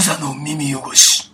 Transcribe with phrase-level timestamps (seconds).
[0.00, 1.30] 無座の耳汚し。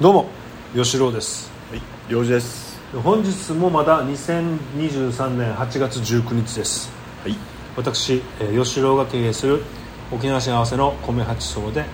[0.00, 0.26] どうも
[0.74, 1.52] 吉郎です。
[1.70, 2.80] はい、用事です。
[3.04, 6.90] 本日もまだ2023年8月19日です。
[7.22, 7.36] はい、
[7.76, 9.62] 私、えー吉郎が経営する
[10.10, 11.84] 沖縄市合わせの米八層で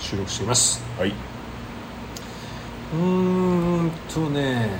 [0.00, 0.82] 収録しています。
[0.98, 4.70] はい、うーんとね。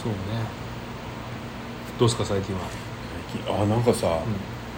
[0.00, 0.16] そうね。
[1.98, 2.60] どうですか最近は？
[3.34, 4.20] 最近あ、なんかさ、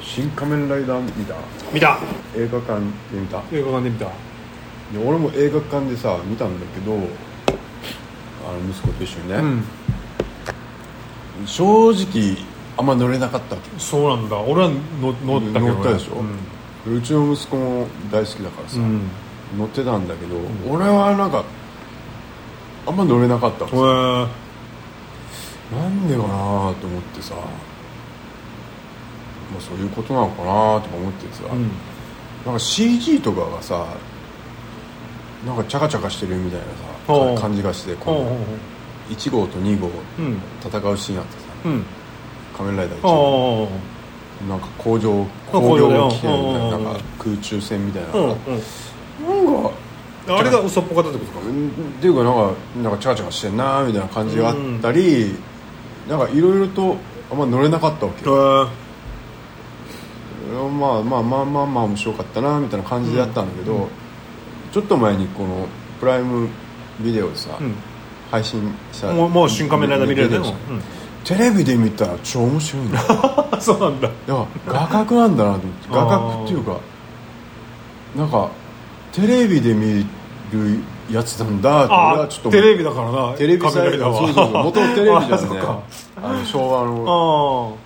[0.02, 1.34] 新仮面ライダー見た？
[1.72, 1.98] 見た。
[2.36, 3.42] 映画館で見た。
[3.52, 4.06] 映画館で見た。
[4.06, 4.12] で
[4.98, 7.02] 俺も映画館でさ、見たんだけど、あの
[8.70, 9.44] 息子と一緒にね、う
[11.44, 11.46] ん。
[11.46, 12.36] 正直、
[12.76, 13.70] あんま乗れなかったわけ。
[13.78, 14.38] そうなんだ。
[14.40, 14.70] 俺は
[15.00, 15.68] 乗乗ったけどね。
[15.68, 16.16] 乗ったでしょ、
[16.86, 16.96] うん。
[16.98, 19.08] うちの息子も大好きだからさ、うん。
[19.56, 20.36] 乗ってたんだけど、
[20.68, 21.44] 俺はなんか、
[22.86, 23.76] あんま乗れなかったわけ
[25.76, 26.74] なんでかなと思っ
[27.14, 27.34] てさ、
[29.50, 31.70] まあ、そういうことなのかなとか思ってさ、うん。
[32.44, 33.86] なんか CG とかがさ
[35.46, 36.66] なんかチャカチャカしてるみたいな
[37.34, 38.36] さ感じがしてこの
[39.10, 40.40] 1号と2号うん。
[40.64, 41.84] 戦うシーンあってさうん
[42.56, 43.68] 「仮面ライダー1号。
[43.68, 43.68] あ」
[44.48, 46.70] なんか工場工業機械みたいうん。
[46.70, 49.70] ななんか空中戦みたいななんか
[50.28, 51.46] あれが嘘っぽかったってことか。
[51.46, 51.70] うんっ
[52.00, 55.34] ていうかなんかなんかチャカチャカしてんなみたいな感じがあったり、
[56.08, 56.96] なんかいろいろと
[57.30, 58.68] あんま乗れなかったわけよ
[60.52, 63.88] まあまあまあまあまあ面白かったなみたいな感じでやったんだけど、
[64.72, 65.66] ちょっと前にこの
[66.00, 66.48] プライム
[67.00, 67.74] ビデオでさ、うん。
[68.30, 70.72] 配信したもうもう新仮面ラ見れるねビデオもう。
[70.72, 70.82] うん。
[71.24, 74.08] テレビで見たら超面白いんだよそうなんだ。
[74.08, 75.88] いや画角なんだなと思って。
[75.90, 76.80] 画角っていうか
[78.16, 78.50] なんか
[79.12, 80.04] テレビで見
[80.52, 80.78] る
[81.10, 83.34] やつなんだって俺あはちょっとテレビだからな。
[83.34, 84.64] テレビ仮面ライダーはそうそうそう。
[84.64, 85.60] 元々テレビじゃんね。
[86.22, 87.76] あの昭和の。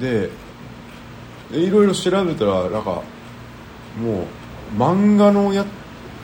[0.00, 0.30] で
[1.52, 3.02] いろいろ調べたらなんか
[4.00, 5.64] もう漫画のや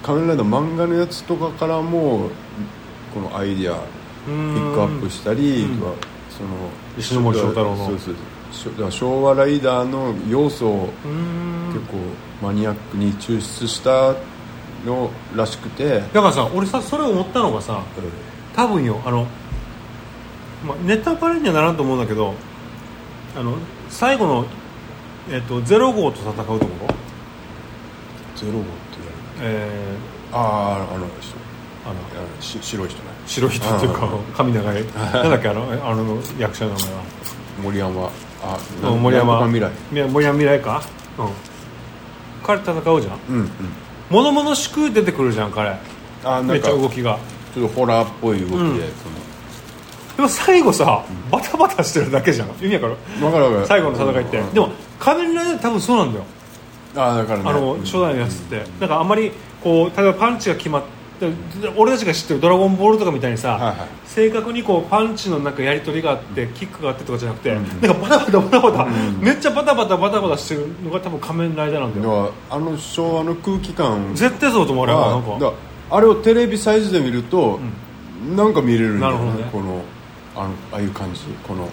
[0.02, 2.30] 仮面ライダー漫画のやつとかからも
[3.14, 3.78] このアイディア
[4.26, 5.78] ピックアップしたりうん。
[6.32, 6.48] その
[6.98, 7.86] 石森章太郎の。
[7.86, 8.14] そうそう
[8.52, 8.72] そう。
[8.72, 10.88] だから昭和ライダーの要素を
[11.72, 11.98] 結構
[12.42, 14.14] マニアックに抽出した
[14.84, 17.82] のらしくて、だからさ俺さそれ思ったのがさ
[18.54, 19.26] 多分よあの、
[20.66, 22.34] まあ、ネタバレにはならんと思うんだけど
[23.36, 23.56] あの
[23.88, 24.46] 最後の、
[25.30, 26.66] えっとゼロ号と戦うところ、
[28.36, 28.68] ゼロ号って
[29.40, 29.96] え
[30.32, 30.36] あ
[30.90, 31.36] ああの人。
[31.36, 31.38] ー、
[31.84, 33.04] あのあのし白い人ね。
[33.26, 34.84] 白い人っていうか髪長い。
[34.94, 37.02] なんだっけあのあの役者の名前は？
[37.62, 38.10] 森山。
[38.42, 39.46] あうん森山。
[39.46, 39.70] 未来。
[40.08, 40.82] 森山未来か？
[41.18, 41.28] うん。
[42.44, 43.18] 彼戦うじゃん？
[43.28, 43.50] うんうん。
[44.10, 45.70] 物々しく出てくるじゃん彼。
[45.70, 45.76] あ
[46.24, 47.18] なんかめっちゃ動きが。
[47.54, 48.80] ちょっとホラーっぽい動きで、うん
[50.16, 52.48] でも最後さバタバタしてるだけじゃん。
[52.60, 52.96] 意味わかる？
[53.18, 53.66] その分かる分かる。
[53.66, 54.54] 最後の戦いって、うん。
[54.54, 54.68] でも
[54.98, 56.24] 仮面ライダー多分そうなんだよ。
[56.94, 57.44] あだからね。
[57.50, 61.30] あの初代のやつって、なんかあんまりこう例えばパンチが決まって
[61.76, 63.76] 俺たちが知ってる「ドラゴンボール」とかみたいにさ、はいはい。
[64.06, 67.80] 正確にこうパンチのなんかやり取りがあって、キックがあってとかじゃなくて、うん。
[67.80, 69.20] なんかバタバタバタバタ、ん。
[69.20, 72.24] めっちゃバタバタバタバタしてるのが多分仮面ライダーなんだだよ。
[72.24, 74.14] からあの昭和の空気感。
[74.14, 75.30] 絶対そうだと思う俺はなんか。
[75.30, 75.56] がだか
[75.90, 77.58] らあれをテレビサイズで見ると、
[78.36, 79.50] なんか見れるんだよねなるほどね。
[79.52, 79.82] この
[80.36, 81.20] あのああいう感じ。
[81.46, 81.68] この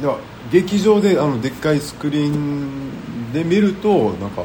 [0.00, 0.18] だから
[0.50, 4.44] 劇場であのでっかいスクリーンで見るとなんか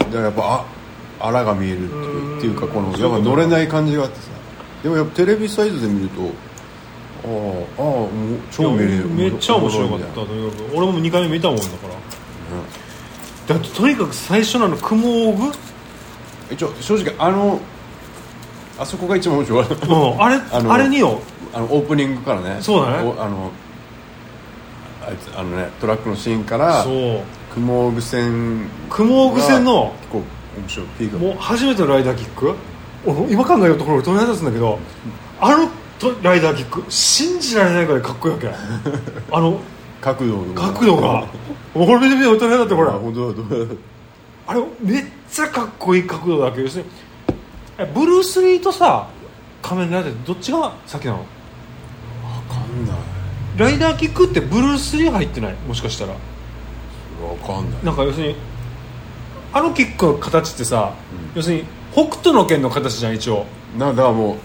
[0.00, 0.66] だからやっぱ
[1.20, 4.30] ああらが見えるっていうっていうかこのやっぱ乗れない感じがあってさ。
[4.82, 8.10] でもやっぱテレビサイズで見るとああああもう
[8.50, 9.08] 超見れる。
[9.08, 10.06] めっちゃ面白かった。
[10.14, 11.94] とにかく俺も2回目見たもんだから。
[13.46, 15.52] だってとにかく最初のあの雲オグ
[16.50, 17.60] 一応正直あの
[18.78, 20.22] あそこが一番面白かったうん。
[20.22, 21.20] あれあのあれによ。
[21.52, 22.58] あのオープニングからね。
[22.60, 23.08] そうだね。
[23.08, 23.50] おあの
[25.06, 27.20] あいつあのねトラックのシーンからそう。
[27.54, 30.18] 雲具線雲オグ戦の結構
[30.58, 30.86] 面白い。
[30.98, 32.54] ピークもう初めてのライダーキック？
[33.06, 34.78] 俺今考えるところ俺鳥肌立つんだけど
[35.40, 35.68] あの
[35.98, 38.48] とライダーキック信じられないぐらいかっこいいわけ。
[39.30, 39.60] あの
[40.00, 40.72] 角度が。
[40.72, 41.24] 角度が。
[41.74, 42.98] 俺見てみて鳥肌立ってほら。
[44.46, 46.90] あれめっちゃかっこいい角度だけど要するに
[47.78, 49.08] えブルース・リーとさ
[49.62, 51.18] 仮面ライダーってどっちが先なの？
[51.18, 51.26] 分
[52.54, 52.96] かんない。
[53.56, 55.54] ライダーキックってブルース・リー入ってない？
[55.66, 56.14] もしかしたら。
[57.20, 57.84] 分かんない。
[57.84, 58.36] なんか要するに
[59.52, 60.94] あのキックの形ってさ、
[61.34, 63.46] 要するに北斗の拳の形じゃん一応。
[63.78, 64.36] なだからもう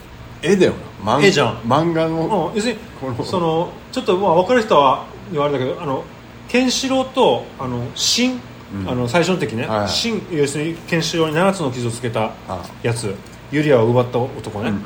[0.41, 0.73] 絵だよ
[1.03, 1.17] な。
[1.17, 1.57] 漫絵じゃん。
[1.61, 2.49] 漫画の。
[2.49, 3.23] うん、要するにこの。
[3.23, 6.03] そのちょっとまあ分かる人は言われたけどあの
[6.47, 8.39] ケンシロウとあのシン、うん
[8.87, 9.79] あの最初の敵ね、はい。
[9.79, 13.13] はいシン要するにケンシロウに7つの傷をつけたあやつ
[13.51, 14.81] ユリアを奪った男ね、うんうん。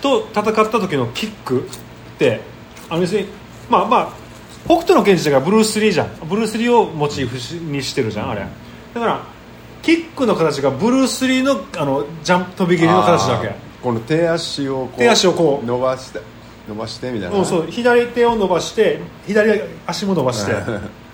[0.00, 1.64] と戦った時のキックっ
[2.18, 2.40] て
[2.88, 3.28] あの要するに
[3.68, 4.12] まあまあ
[4.64, 6.08] 北斗の拳士がブルース・リーじゃん。
[6.28, 7.36] ブルース・リーをモチーフ
[7.72, 8.46] にしてるじゃんあれ。
[8.94, 9.22] だから
[9.82, 13.54] キックの形がブルース・リーのあのジャンプ飛び蹴りの形だけ。
[13.82, 15.66] この手足をこう手足をこう。
[15.66, 16.20] 伸ばして
[16.68, 17.44] 伸ばしてみたいな。
[17.44, 17.66] そう。
[17.68, 20.52] 左手を伸ばして左足も伸ばして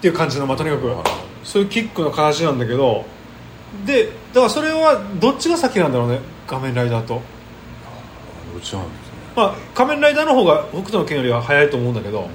[0.00, 0.90] っていう感じの、まあ、とにかく
[1.44, 3.04] そういうキックの形なんだけど
[3.84, 7.20] でだからそれはどっちが先なんだろうね仮面ライダーと、ど
[8.58, 9.12] っちなんですね。
[9.36, 12.28] まあ、仮面ライダーの方が北斗の拳よりは早いと思うんだけど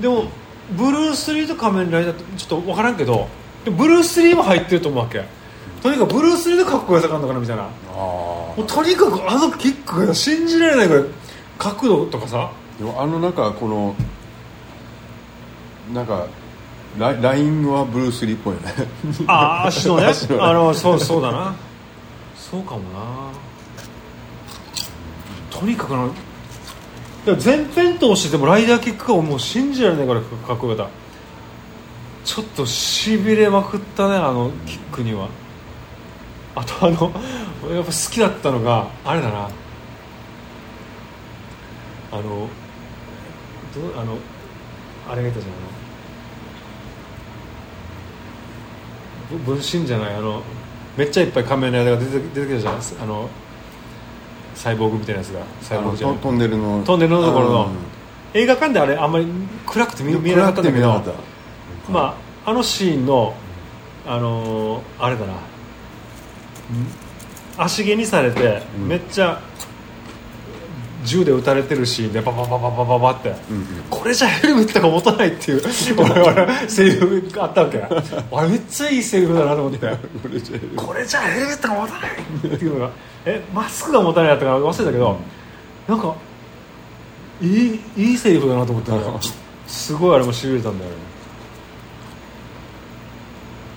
[0.00, 0.24] でも
[0.72, 3.28] ブルース・リーと仮面ライダーってちょっと分からんけど
[3.66, 5.22] ブルース・リーも入ってると思うわけ。
[5.82, 7.64] とにかくブルース・リーのかっこよさがあるのかなみたいな。
[7.64, 11.04] あもうとにかくあのキックが信じられないぐらい
[11.58, 12.50] 角度とかさ。
[12.50, 13.94] あでもあのなんかこの
[15.90, 16.26] なんか
[16.98, 18.72] ララインはブルース・リーっぽいよね。
[19.26, 20.06] ああ足のね。
[20.06, 20.42] 足のね。
[20.42, 21.54] あのそうそうだな。
[22.36, 23.42] そうかもな。
[25.50, 26.08] とにかくな
[27.24, 30.92] でも全編通してでもライダーキックがもう信じられないからいかっこよかった。
[32.24, 35.28] ちょっとしびれまくったねあのキックには。
[36.54, 37.12] あとあの
[37.74, 39.48] やっぱ好きだったのがあれだな。
[42.12, 44.18] あのどうあの
[45.10, 45.72] あれがいたじゃんあのぶ
[49.44, 50.42] 分身じゃないあの
[50.96, 53.28] めっちゃいっぱい仮面ライダーが出て出てきたじゃんあの
[54.54, 55.44] サイボーグみたいなやつが。
[55.60, 56.18] サイボーグじゃない。
[56.18, 56.82] トンネルの。
[56.84, 57.66] トンネルのところの。
[57.66, 57.72] うん。
[58.34, 59.26] 映画館であれあんまり
[59.66, 61.02] 暗くて見見えなかったんだけど
[61.90, 63.34] まああのシーンの
[64.06, 65.34] あのーあれだな。
[67.58, 68.88] 足毛にされて、うん。
[68.88, 69.40] めっちゃ
[71.04, 73.66] 銃で撃たれてるシーンでバババババババって、うんうん。
[73.90, 75.62] これじゃヘルメットが持たないっていう
[75.98, 77.78] 俺々セリフがあったわけ。
[77.82, 79.96] あれめっちゃいいセリフだなと思って。
[80.76, 82.10] これじゃヘルメットが持たない
[82.54, 82.90] っていうのが。
[83.24, 85.16] えマスクが持たないやったか忘れたけど、
[85.88, 86.14] なんか
[87.40, 88.92] いいいいセリフだなと思って、
[89.66, 90.96] すごいあれもしびれたんだよね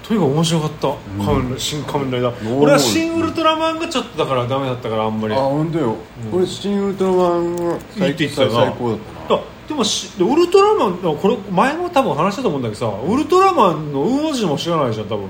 [0.07, 2.59] とにかく面白かった、仮面ライ新仮面ライダー。
[2.59, 5.33] 俺は新ウルトラマンがちょっとだからダメだったからあんまり。
[5.33, 5.95] あ本当よ、
[6.31, 9.39] 俺新ウルトラマンがいい最って言ってたよな最高だったな。
[9.41, 15.25] あでもしでウルトラマンこれ前も多分話したと思うんだけどさウルトラマンのウオジも知らないじゃん多分。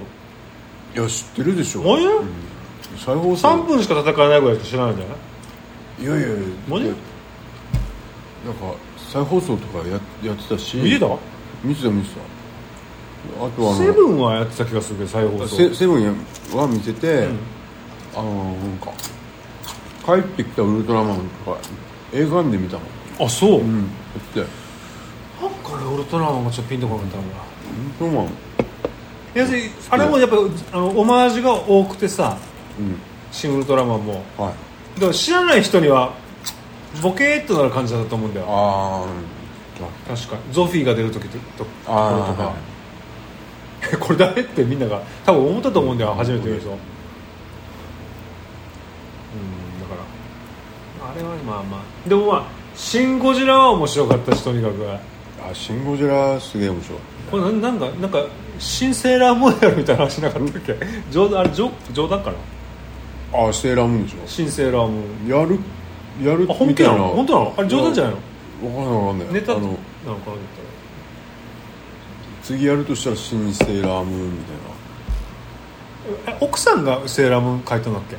[0.94, 1.81] いや知ってるでしょ。
[1.81, 2.06] マジ？
[2.98, 5.13] 再放送3分しか戦えないぐらいしか知らないんじゃな
[6.18, 6.19] い？
[6.19, 6.86] いやいやいやマジ？
[6.86, 10.75] なんか再放送とかややってたし。
[10.75, 11.07] 見てた？
[11.63, 12.35] 見てた見てた
[13.38, 15.56] あとあのセブンはやってた気がするけど再放送。
[15.56, 17.38] セセブンは見てて、ん。
[18.16, 18.92] あのなんか
[20.06, 21.57] 帰ってきたウルトラマンとか
[22.13, 22.81] 映画館で見たの。
[23.19, 23.83] あそう、うんや
[24.19, 24.39] って。
[24.39, 27.36] なんか俺ウルトラマンがちょっとピンとこなかったんだ
[28.01, 28.33] ウルトラマン。
[29.33, 30.36] 要するにあれもやっぱ
[30.72, 32.38] あのオマージュが多くてさ
[32.80, 32.95] うん。
[33.31, 34.24] 新ウルトラマンも。
[34.38, 34.54] はい。
[34.95, 36.13] だから知らない人には
[37.01, 38.45] ボケーっとなる感じだったと思うんだよ。
[38.50, 39.06] あ
[40.07, 42.44] 確かゾフィーが出る時ととあころとか。
[42.48, 42.56] は
[44.00, 46.80] これ誰ってみんなが多分思ったと思うんだよ初めて見る人うんだ
[49.88, 50.02] から。
[51.12, 52.44] あれはまあまあでもまあ
[52.76, 54.86] 「シン・ゴジラ」は面白かったしとにかく。
[54.88, 55.00] あ
[55.54, 57.00] シン・ゴジラすげえ面白い
[57.30, 58.24] これななんかなんか
[58.58, 60.76] 新セーラームーンやるみたいな話なかったっけ？
[61.12, 62.32] 冗談あれ冗冗談か
[63.34, 63.48] な？
[63.48, 64.16] あセーラームーンでしょ。
[64.26, 65.40] 新セーラームーン。
[65.42, 65.60] やる
[66.24, 67.10] やるあ本気なの？
[67.10, 67.54] 本当なの？
[67.58, 68.14] あれ冗談じゃない
[68.64, 68.80] の？
[68.80, 69.28] わかんないわかんない。
[69.34, 69.74] ネタなのか
[70.06, 70.12] な
[72.45, 76.34] 次やるとしたら新セーラームーンみたいな。
[76.34, 78.15] え奥さんがセーラームーン書いたんだっけ？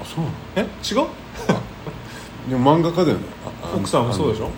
[0.00, 0.36] あそうなの？
[0.56, 1.06] え違う？
[2.48, 3.24] でも漫画家だよね。
[3.76, 4.46] 奥さんもそうでしょ？
[4.46, 4.52] ね。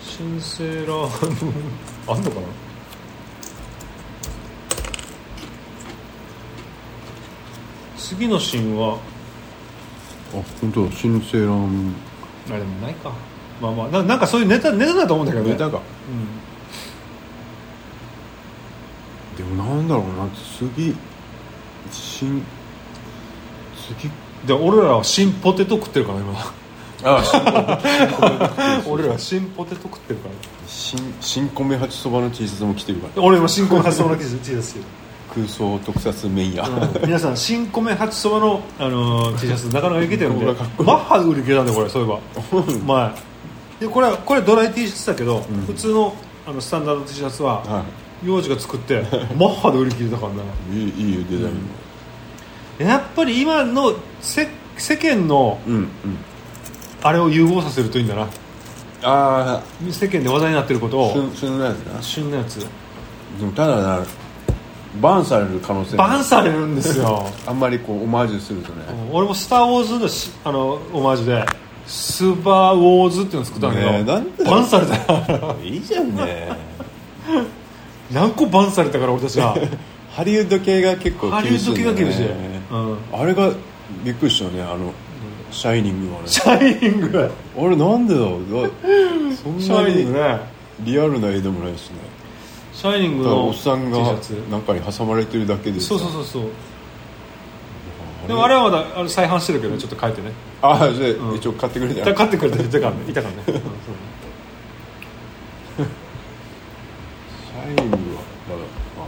[0.00, 2.14] 新セーラームーン。
[2.14, 2.46] あんのかな？
[7.98, 8.94] 次のシーンは？
[8.94, 8.98] あ
[10.60, 10.92] 本当だ。
[10.92, 12.54] 新セーラームーン。
[12.54, 13.12] あでもないか
[13.60, 15.52] まあまあななんかそういうネタネタだと思うんだけどね。
[15.52, 15.80] ネタか。
[19.38, 19.46] うん。
[19.56, 20.94] でもなんだろうな次
[21.90, 22.42] 新
[23.96, 24.10] 次
[24.46, 26.54] で俺らは新ポテト食ってるから今。
[27.04, 27.78] あ
[28.88, 30.34] 俺らは新ポテト食ってるから。
[30.66, 33.22] 新新米八そばの T シャツも着てるから。
[33.22, 34.84] 俺今新米発想の記事ですよ。
[35.34, 36.66] 空想特撮麺屋、
[37.04, 40.46] 皆さん新米八そばの、あのー T シャツなかなかいけてるんで。
[40.46, 42.18] マッハで売り切れたんでこれそういえば。
[42.94, 43.12] 前
[43.80, 46.14] でこれはこれドライ T シャツだけど、普通の
[46.46, 47.84] あのスタンダード T シャツはは
[48.24, 49.02] 幼児が作って
[49.38, 50.42] マッハで売り切れたからな。
[50.72, 51.60] いいいいよデザインも
[52.78, 55.88] やっぱり今のせ世間のうんうん。
[57.02, 58.26] あれを融合させるといいんだな。
[59.02, 61.10] あ世間で話題になってることを。
[61.10, 62.02] あ旬旬のやつな。
[62.02, 62.58] 旬のやつ。
[62.58, 62.66] で
[63.46, 64.00] もただな
[65.00, 67.26] バンされる可能性もバンされるんですよ。
[67.46, 68.82] あんまりこうオマージュするとね。
[69.12, 71.46] 俺も「スター・ウォーズのし」あのオマージュで
[71.88, 75.56] スーパーウォーズっていうの作ったんだけど、バンされた。
[75.64, 76.52] いいじゃんね。
[78.12, 79.56] 何個バンされたから俺たちは。
[80.12, 82.60] ハリウッド系が結構ハリウッド系が厳しい、ね。
[82.70, 83.52] うん、あれが
[84.04, 84.92] びっくりしたねあの
[85.50, 86.26] 「シャイニング」はね。
[86.26, 87.30] シャイニング。
[87.56, 88.62] あれなんでだろう。
[88.62, 88.68] だ
[89.36, 90.06] そシんなに
[90.80, 91.96] リアルな絵でもないしね。
[92.74, 93.98] シャイニングのおっさんが
[94.50, 96.42] 中に挟まれてるだけでさそうそうそうそう。
[96.42, 96.46] あ
[98.26, 100.32] でもあれはまだあれ再販してるけどちょっと書いてね。
[100.60, 102.56] ああじゃあうん一応買ってくれただ買ってくれた。
[102.58, 103.62] 人いたからねいたからね、うんそう
[107.46, 108.60] シャはまだ
[108.98, 109.02] あ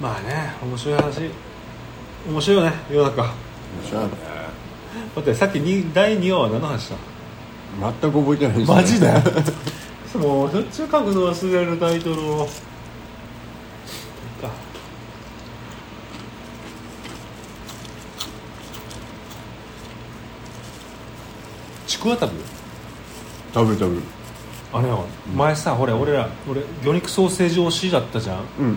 [0.00, 1.30] まあね面白い話。
[2.28, 3.22] 面白いよね世の中。
[3.22, 3.34] あ
[3.82, 4.10] 面白いね。
[5.14, 6.96] 待ってさっきに第2話は何の話した
[7.80, 8.74] 全く覚えてないですね。
[8.76, 9.12] マジで？
[10.18, 12.48] もうしょっちゅう書くの忘れるタイトルをいっ
[14.40, 14.48] か
[22.06, 22.44] ちくわ食べる
[23.52, 24.02] 食べ食べる。
[24.72, 28.40] あれよ、前さほれ俺ら俺魚肉ソーセージ推しだったじゃん。
[28.60, 28.76] うんうん。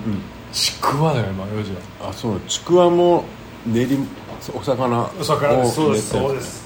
[0.51, 1.71] ちくわだよ今4時
[2.01, 2.09] は。
[2.09, 2.39] あそう。
[2.47, 3.25] ちくわも
[3.67, 3.99] 練り
[4.51, 5.75] お魚をお魚です。
[5.75, 6.63] そうです練ったやつそうです。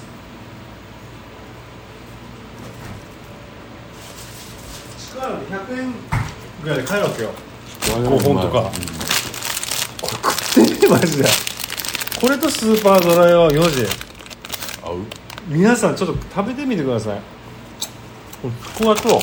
[4.98, 5.92] ちくわなんて100円
[6.62, 7.30] ぐらいで買えるわけよ。
[7.80, 8.60] 5本とか。
[8.60, 8.64] うん。
[8.64, 8.70] こ
[10.02, 11.28] れ食ってみマジで。
[12.20, 13.86] これとスーパードライは4時
[14.82, 15.23] 合う？
[15.46, 17.20] 皆さんちょっと食べてみてください。
[18.40, 19.20] これちくわと、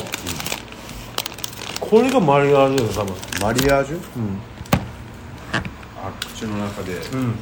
[1.80, 3.16] これがマリアージュだよ多分。
[3.40, 3.96] マリアージュ？
[3.96, 4.38] うん。
[5.96, 7.34] あ口の中でうん。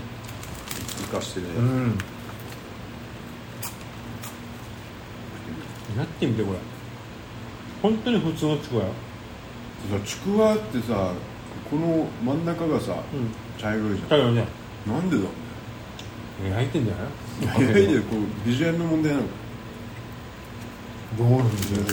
[1.10, 1.52] 浮かしてるね。
[1.56, 1.98] うん。
[5.98, 6.58] やってみてこれ。
[7.82, 8.92] 本当に普通のちくわよ。
[9.90, 11.12] さちくわってさ
[11.70, 13.30] この真ん中がさうん。
[13.60, 15.28] 茶色いじだけどねゃんなんでだろ
[16.50, 17.04] 焼いてんじゃない？
[17.04, 19.24] うねいやいやこうビジュアルの問題なの
[21.18, 21.84] どうなんですよ。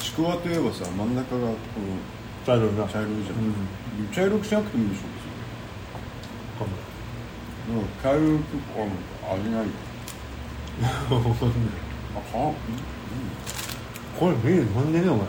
[0.00, 1.54] ちくわといえばさ真ん中がこ
[2.46, 3.54] 茶色いなの茶色いじゃん、うん
[4.12, 5.14] 茶色くしなくてもいいでしょ別
[7.68, 7.88] にうん。
[8.02, 8.42] 茶色く
[9.30, 9.66] あ味ないよ
[11.10, 12.54] あは
[14.18, 15.26] これビール飲んでねお前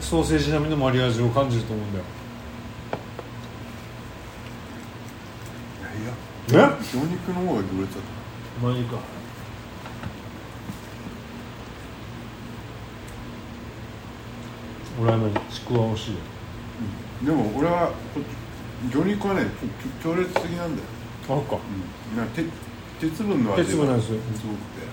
[0.00, 2.04] ソーセージ並みのマリアージュを感じると思うんだよ
[5.80, 6.12] いやいや
[6.56, 6.58] え？
[6.58, 8.02] 魚肉の方が行列だっ
[8.62, 8.98] マジか。
[15.00, 16.18] 俺は今ちくわ欲しいよ。
[17.20, 19.46] たでも俺はこっち魚肉はね
[20.02, 20.88] 強烈すぎなんだよ、
[21.24, 21.56] あそっか。
[22.12, 22.48] うん、なんか鉄
[23.00, 24.90] 鉄分の味が鉄分なんですよすごくて。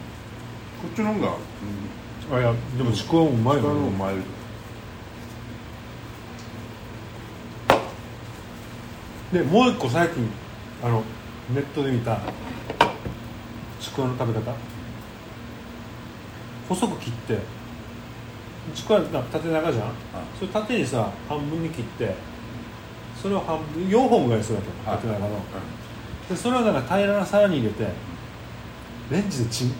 [0.82, 1.36] こっちの方が、
[2.30, 4.22] うん、あいやでもちくわもうまい使うののもマイル
[9.34, 10.30] でもう一個最近
[10.84, 11.04] あの
[11.50, 12.20] ネットで見た。
[13.80, 14.54] ちくわの食べ方。
[16.68, 17.40] 細く切って。
[18.76, 19.92] ちくわな縦長じゃん。
[20.38, 22.16] それ縦にさ半分に切って。
[23.22, 24.70] それを半分4本ぐらいするわけ
[25.08, 25.40] 縦長の。
[26.30, 27.88] でそれをなんか平らな皿に入れて
[29.10, 29.74] レンジでチン。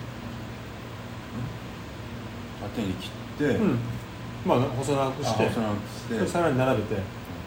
[2.62, 3.80] 縦に切って、うん。
[4.46, 5.44] まあ細長くして。
[5.44, 6.16] あ細長くして。
[6.16, 7.02] それ皿に並べて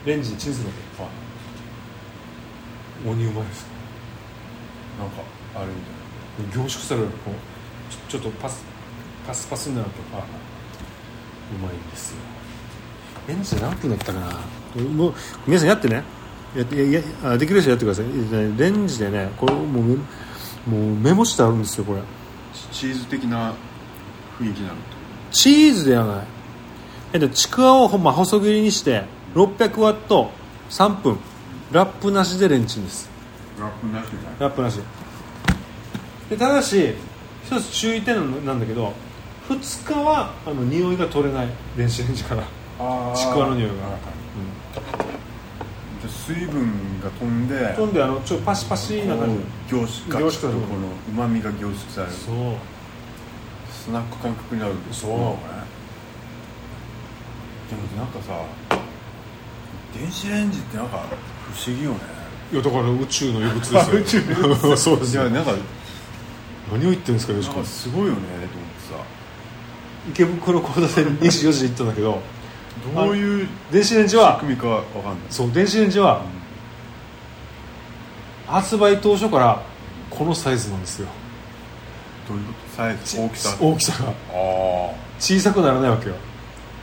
[0.05, 1.07] レンジでチンするわけあ。
[3.11, 3.79] 鬼うまいです
[5.00, 5.23] なんか
[5.57, 5.73] あれみ
[6.52, 8.62] たい凝縮されるこうちょっとパス
[9.26, 10.23] パスパスになるとあう
[11.59, 12.19] まいんですよ。
[13.26, 14.26] レンジで何分だったかな？
[14.83, 15.14] もう
[15.47, 16.04] 皆さんやってね。
[16.57, 18.07] やってややあできる人やってください。
[18.59, 19.97] レンジでねこれもうメ
[20.66, 22.02] もうメモしてあるんですよこれ。
[22.73, 23.54] チーズ的な
[24.38, 24.78] 雰囲気になる
[25.33, 26.26] チーズではない。
[27.14, 29.04] えっとちくわをほんま細切りにして
[29.35, 30.30] 600ワット
[30.71, 31.19] 3分。
[31.73, 33.10] ラップなしでレンチンです
[33.61, 34.81] ラップなしでラップなし。
[36.29, 36.95] でただし
[37.45, 38.93] 一つ注意点なんだけど
[39.49, 42.43] 2日はあの匂いが取れない電子レンジから、
[43.17, 43.75] ちくわの匂いが。
[43.75, 44.00] はいはい
[46.00, 49.37] じゃあ水分が飛んで飛んであのちょパシパシな感じ。
[49.71, 52.12] 凝縮凝縮されるこのうまみが凝縮される。
[52.14, 52.37] そう。
[53.81, 55.62] スナック感覚になるそうなのかね
[57.71, 58.45] でもなんかさ
[59.99, 61.07] 電子レンジってなんか
[61.50, 61.99] 不思議よね
[62.52, 63.64] いやだから宇宙の異物で
[64.07, 64.76] すよ。
[64.76, 65.52] そうですよいやなんか
[66.73, 72.23] 何を言ってるんですかよしすごいよねと思って池袋交差点24時で行ったんだけど
[72.95, 75.14] さどういう電子レンジ仕は組みかわかんない。
[75.28, 76.23] そう電子レンジは
[78.47, 79.62] 発売当初から
[80.09, 81.09] このサイズなんですよ。
[82.28, 82.76] どういうこと？
[82.76, 83.21] サイズ？
[83.21, 83.57] 大きさ？
[83.61, 84.09] 大きさが。
[84.09, 84.12] あ
[85.19, 86.14] 小さくならないわけよ。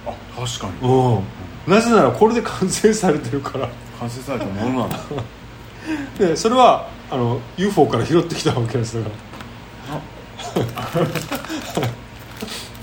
[0.05, 0.89] ああ確かに。
[0.89, 1.23] うん。
[1.73, 3.67] なぜならこれで完成されてるから。
[3.99, 4.99] 完成されたものなんだ
[6.17, 9.15] でそれはあの UFO から拾ってきたわけですだか
[9.93, 10.01] ら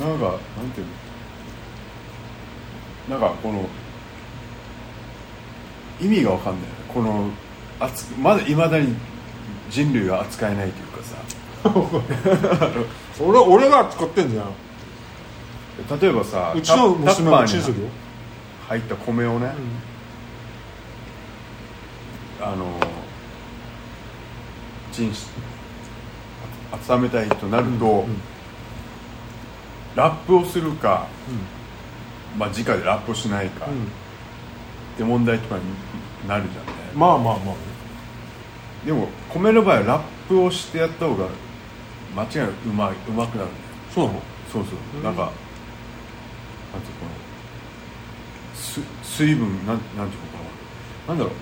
[0.08, 0.24] なんか
[0.56, 0.86] なんていう
[3.08, 3.18] の？
[3.18, 3.68] なんかこの
[6.00, 6.62] 意味がわかんない。
[6.88, 7.30] この
[7.78, 8.94] 扱まだいまだに
[9.70, 11.16] 人類が扱えないというかさ。
[13.20, 14.46] 俺俺が使ってんじゃん。
[16.00, 17.88] 例えばさうちの娘もチンするよ、
[18.68, 19.52] 入った米をね、
[22.40, 22.78] あの
[24.94, 25.26] チンし
[26.90, 28.16] 温めたいとなると、うん。
[29.96, 31.06] ラップをするか、
[32.36, 33.72] まあ直でラップをしないか、うん。
[33.82, 33.86] っ
[34.96, 35.62] て問題とかに
[36.28, 37.54] なるじゃんねまあまあまあ
[38.86, 41.28] でも米の場合はラップをしてやった方が
[42.14, 43.50] 間違いなくうまいうまくなる。
[43.50, 44.22] んだよそうなの？
[44.52, 45.02] そうそう、うん。
[45.02, 50.14] なんかなんていうのこのす水分なんなんていうのか
[51.08, 51.14] な。
[51.14, 51.34] なんだろう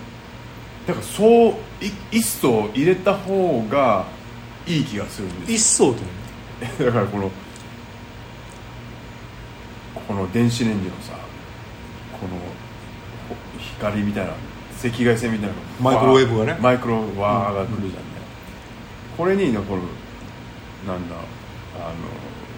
[0.86, 1.50] だからそう
[1.84, 4.06] い一層入れた方が
[4.66, 7.30] いい気がするんです一層ってよだからこの
[10.08, 11.12] この電子レンジのさ
[12.12, 12.34] この
[13.28, 14.32] ほ光みたいな
[14.84, 16.58] 赤外線みたいなのマイクロウェーブがね。
[16.60, 18.00] マイクロワーが来るじゃんね、
[19.16, 19.82] これに残る
[20.86, 21.14] なんだ
[21.76, 21.92] あ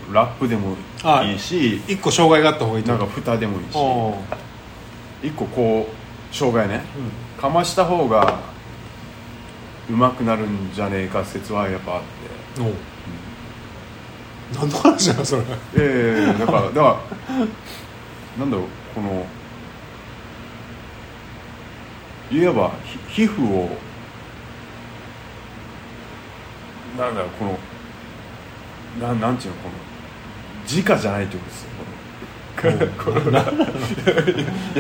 [0.09, 0.77] のラップでも
[1.25, 2.91] いいし一個障害があった方がいいと。
[2.93, 6.83] なんか蓋でもいいし一個こう障害ね、
[7.45, 8.41] かました方が
[9.91, 12.03] うまくなるんじゃねえか説はやっぱあっ
[12.57, 12.63] て。
[12.63, 12.75] おう。
[14.55, 15.43] 何の話だよそれ。
[15.77, 16.97] ええ だからだから
[18.39, 19.27] なんだろうこの
[22.33, 22.71] いわば
[23.11, 23.77] ひ皮膚を
[26.99, 27.59] なんだろうこの
[29.07, 29.75] なんなんていうのこの
[30.83, 31.57] 直じゃないってことです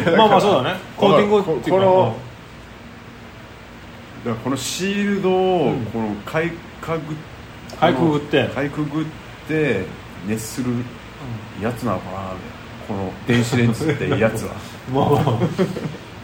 [0.06, 0.78] よ まあまあそうだね。
[0.96, 2.16] コーティングこの
[4.24, 6.50] だからこのシールドをうんこのかい
[6.80, 7.14] かぐ
[7.76, 8.48] かいくぐって。
[8.48, 9.04] かいくぐっ
[9.48, 9.84] て
[10.26, 10.72] 熱する
[11.60, 12.18] やつなのかな
[12.88, 14.54] この電子レンジってやつは。
[14.92, 15.38] まあまあ。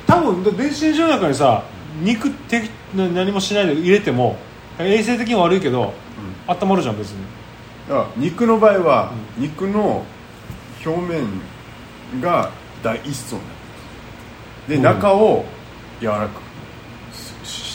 [0.06, 1.62] 多分電子レンジの中にさ
[2.02, 2.62] 肉て
[2.94, 4.36] な何もしないで入れても
[4.78, 5.92] 衛生的には悪いけど
[6.46, 7.24] 温まるじゃん別に。
[7.88, 10.04] だから肉の場合は、肉の
[10.84, 11.40] 表面
[12.20, 12.50] が
[12.82, 13.54] 第一層になる。
[14.68, 14.82] で、うん。
[14.82, 15.44] 中を
[16.00, 16.49] 柔らかく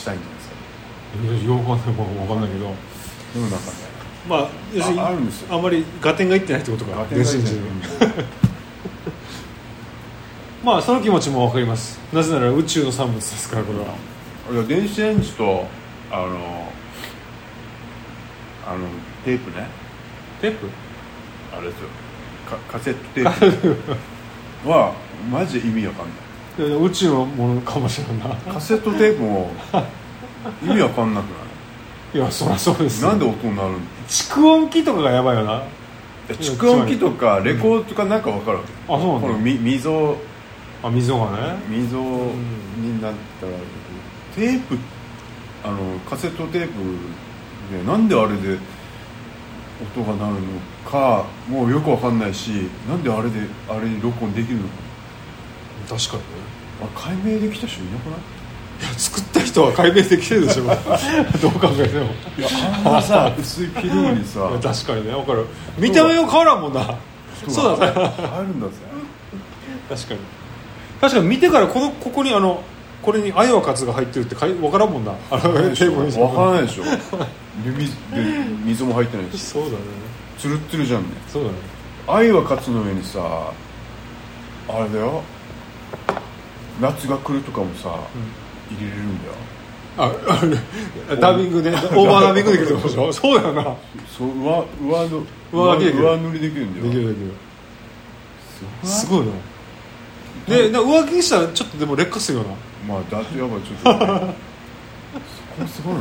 [0.06, 2.64] ししたいんじゃないですかよくわかんないけど。
[2.66, 3.86] でもなんかね。
[4.28, 5.54] まあ要するにああるんですよ。
[5.54, 7.04] あんまり合点がいってないってことか。
[7.06, 7.60] 電子レンジに
[10.64, 11.98] まあその気持ちも分かります。
[12.12, 13.94] なぜなら宇宙の産物ですからこれは。
[14.52, 15.66] いや電子レンジと
[16.10, 16.72] あの
[18.66, 18.86] あの
[19.24, 19.66] テープね。
[20.40, 20.68] テープ？
[21.56, 21.88] あれですよ。
[22.48, 23.76] カカセットテープ。
[24.68, 24.94] は
[25.30, 26.25] マジで意味わかんない
[26.58, 28.34] いや宇宙のものかもしれんな。
[28.36, 29.50] カセットテープも
[30.62, 31.26] 意味わかんなく
[32.16, 32.18] い？
[32.18, 33.10] やそりゃそうですよ。
[33.10, 33.74] ないなんで音になるん
[34.08, 35.62] 蓄音機とかがやばいよな。
[36.28, 39.28] 蓄音機とかレコードとかなんかわかるわけ、あそうなんだ。
[39.28, 40.16] このみ溝。
[40.82, 41.56] あ溝がね。
[41.68, 43.52] 溝になったら
[44.34, 44.78] テープ
[45.64, 46.72] あのカセットテープ
[47.76, 48.58] でなんであれで
[49.94, 50.40] 音が鳴るの
[50.90, 54.74] かもうよくわかんないしなんであれであれに録音できるのか
[55.88, 56.26] 確かにね。
[56.82, 58.20] あ解明できた人いなくない？
[58.78, 60.64] いや作った人は解明できてるでしょ。
[61.40, 62.04] どう考えても。
[62.38, 62.48] いや
[62.84, 64.50] あんなさ薄いピルーにさ。
[64.62, 65.46] 確かにね分かる。
[65.78, 66.94] 見た目も変わらんもんな。
[67.48, 67.92] そうだね。
[67.96, 68.72] あるんだぜ。
[69.88, 70.20] 確かに。
[71.00, 72.62] 確かに見てからこのここにあの
[73.02, 75.12] これに「愛は勝つ」が入ってるってかい分からんもんな。
[75.30, 76.84] あのテープにわからないでしょ。
[76.84, 76.90] で
[77.70, 79.40] 水で水も入ってないし。
[79.42, 79.76] そうだね。
[80.38, 81.08] ツルッツルじゃんね。
[81.32, 81.54] そうだね。
[82.08, 83.20] 愛は勝つの上にさ
[84.68, 85.22] あれだよ
[86.80, 87.88] 夏が来るとかもさ、
[88.70, 89.32] 入れれるんだよ。
[89.98, 93.12] ああれダービングでオーバーダービングできるってことでしょ？
[93.14, 93.62] そうだよな。
[94.18, 96.02] そう上上の上書きできる。
[96.04, 96.84] 上塗りできるんだよ。
[96.84, 97.32] できるできる。
[98.84, 99.32] すすごいな。
[100.48, 102.50] でで浮気にしたらちょっとでも劣化するよな。
[102.94, 105.94] まあだってやっぱちょっとそこ すごい。
[105.94, 106.00] な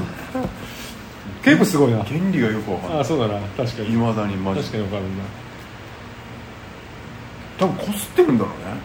[1.43, 1.97] 結構すごいな。
[2.03, 2.99] 原理がよくわかんない。
[2.99, 3.39] あそうだな。
[3.55, 3.89] 確かに。
[3.89, 4.65] いまだにマジで。
[4.65, 5.07] 確かに分かるな。
[7.57, 8.75] 多分こすってるんだろうね。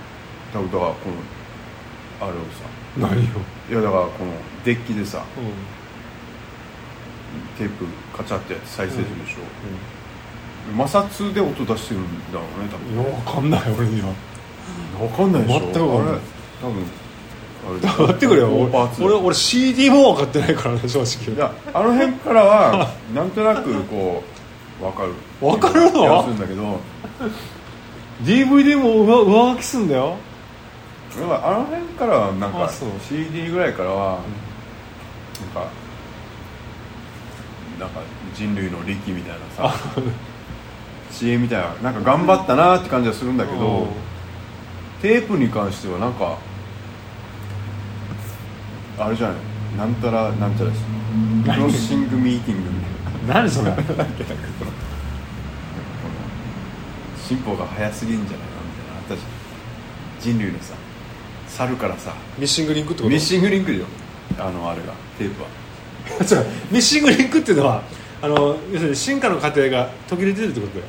[0.52, 1.14] 多分だからこの
[2.20, 2.40] あれをさ。
[2.98, 3.20] 何よ、
[3.70, 4.32] いやだからこの
[4.64, 5.22] デッキでさう
[7.58, 9.36] テープカチャってやって再生するでしょ、
[10.76, 12.90] 摩擦で音出してるんだろうね多分。
[12.90, 14.08] ん、いや分かんない俺には。
[15.00, 15.60] わかんないでしょ。
[15.60, 16.14] 全くわかんない。
[16.14, 16.20] あれ
[16.60, 16.84] 多分
[17.62, 18.48] あれ待ってくれよ。
[19.00, 21.34] 俺俺 CD も分かってないからね正直。
[21.34, 24.24] いやあの辺からはなんとなくこ
[24.80, 25.14] う分かる。
[25.40, 26.22] わかるの？
[26.22, 26.80] するんだけど。
[28.24, 30.16] DVD も上上書きすんだよ
[31.18, 32.70] だからあの辺からはなんか
[33.08, 34.20] CD ぐらいからは
[35.40, 35.70] なんか
[37.80, 38.00] なんか
[38.34, 39.74] 人類の力みたいなさ
[41.10, 43.88] 知恵みたいななんか頑張ったなって感じはするんだけど
[45.02, 46.38] テープに関してはなんか
[48.98, 49.36] あれじゃない？
[49.78, 50.84] なんたらなんちゃらです。
[51.42, 53.34] クロッシングミーティングみたいな。
[53.42, 53.70] 何それ？
[53.70, 54.04] なんかこの
[57.16, 59.28] 進歩が早すぎんじゃないかみたいなあったじゃん。
[60.20, 60.74] 人類のさ
[61.56, 62.12] 猿からさ。
[62.38, 63.10] ミッシングリンクってこと？
[63.10, 63.84] ミッシングリンクよ。
[64.38, 64.92] あのあれが。
[65.18, 65.48] テープは。
[66.70, 67.82] ミッシングリンクっていうのは
[68.22, 70.86] あの要するに進化の過程が途切れてるってことだよ。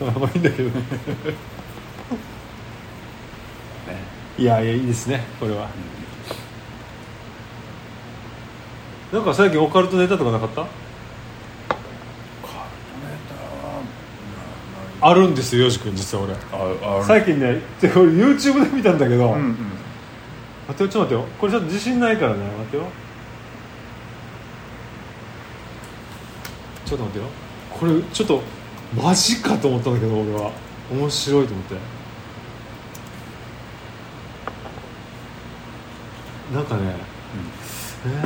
[0.00, 0.68] まあ いいんだけど。
[0.70, 0.74] ね
[4.38, 5.24] いやいやいいですね。
[5.38, 5.68] これは、
[9.12, 10.66] なんか最近オカルトネタとかなかった？
[15.00, 16.34] あるんですよよし君実は俺。
[16.34, 16.38] あ
[17.00, 19.56] あ最近ねでこれ YouTube で見たんだけど、うんうん。
[20.68, 21.26] 待ってよちょっと待ってよ。
[21.38, 22.84] これちょっと自信ないからね待ってよ。
[26.84, 27.32] ちょっと待ってよ。
[27.70, 28.42] これちょっと
[28.94, 30.50] マジかと思ったんだけど俺は。
[30.90, 31.76] 面白いと思って。
[36.52, 36.96] なんかね、
[38.06, 38.16] えー、っ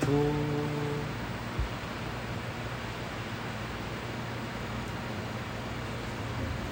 [0.00, 0.06] と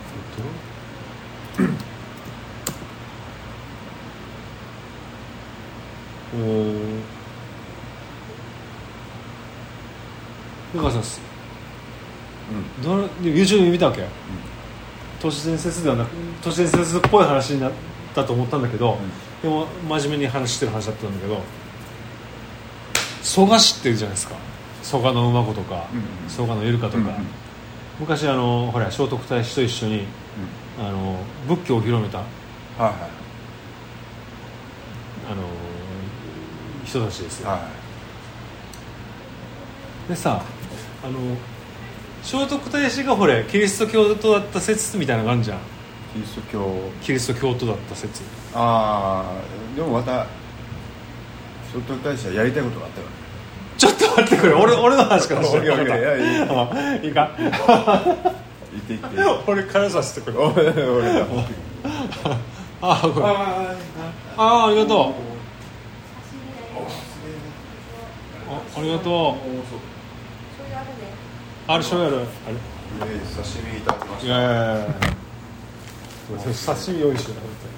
[0.05, 0.43] えっと
[6.37, 7.01] おー
[10.83, 11.21] だからさす。
[12.83, 14.05] どの YouTube で見たわけ、
[15.21, 16.09] 都市伝説ではなく
[16.43, 17.73] 都市伝説っぽい話になっ
[18.15, 18.97] たと思ったんだけど、
[19.43, 21.43] でも真面目に話してる話だったんだけど
[23.23, 24.37] 蘇我氏っていうじゃないですか。
[24.83, 27.13] 蘇我の馬子とかうんうん蘇我のイルカとか、うんうん
[28.01, 30.05] 昔あのほら聖徳太子と一緒に
[30.79, 32.25] あの仏教を広めたは
[32.79, 32.93] いはい。
[35.33, 35.43] あの
[36.85, 37.69] 人たちですよ、は
[40.09, 40.45] でさ
[41.05, 41.19] あの
[42.23, 45.59] 聖徳太子がほれキリスト教徒だった説みたいなのがあるじゃん。
[45.59, 45.61] い
[46.15, 46.75] キリスト教。
[47.03, 48.23] キリスト教徒だった説。
[48.55, 49.25] あ
[49.75, 50.27] あでもまた
[51.73, 53.13] 聖徳太子はやりたいことがあったから。
[53.79, 55.59] ちょっと待ってくれ俺俺の話からして。
[55.65, 57.31] いやいやいやいやあいいか？
[57.39, 57.59] 言って
[58.89, 59.43] 言って。
[59.47, 60.39] 俺からさせてくれ。
[60.45, 61.27] 俺俺だ
[62.81, 63.75] あこれあ
[64.37, 65.13] ああありがとう。
[68.51, 69.98] あありがとう
[71.71, 72.57] あれ醤油あるあれ？
[72.57, 73.07] あ
[73.45, 74.87] 刺身いただきましいやいやいやいや
[76.31, 77.69] 刺身用意してなかった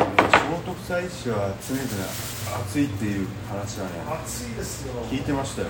[0.00, 1.86] 聖徳太子は常々
[2.64, 3.92] 熱いっていう話はね
[4.24, 5.68] 暑いですよ聞いてましたよ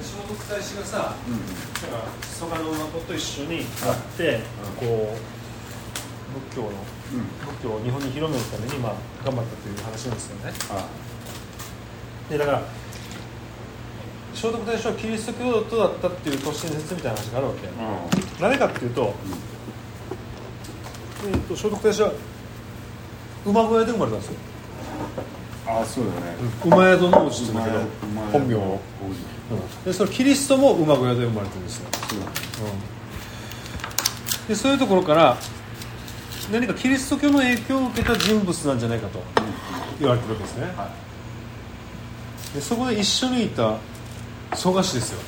[0.00, 1.52] 聖徳太子がさうんうんだ
[1.88, 4.40] から蘇我の馬と一緒になって、
[4.78, 5.18] こう
[6.34, 6.74] 仏教のうん。
[7.54, 8.92] 仏教を日本に広めるためにまあ
[9.24, 10.52] 頑張ったという話なんですよね。
[10.70, 10.86] あ
[12.30, 12.62] でだから
[14.34, 19.14] 聖徳太子はキリスト教徒だったっていう都市伝説みたいな話があるわけ、うなぜかっていうと,、
[21.26, 22.12] えー、と聖徳太子は
[23.44, 24.34] 馬小屋で生まれたんですよ、
[25.66, 26.36] ああそうだね。
[26.64, 27.78] 馬宿の王子って言うんだけど
[28.12, 29.84] 馬屋本名を、王子。
[29.84, 32.26] でそのキリストも馬小屋で生まれてるんですよ、そうだ。
[32.26, 32.32] ね
[34.46, 35.36] でそういうところから
[36.52, 39.20] 何かキリスト教の影響を受けた人物なんじゃないかと
[40.00, 40.90] 言われてるわけですね、は
[42.54, 43.76] でそこで一緒にいた
[44.54, 45.20] 蘇我氏ですよ。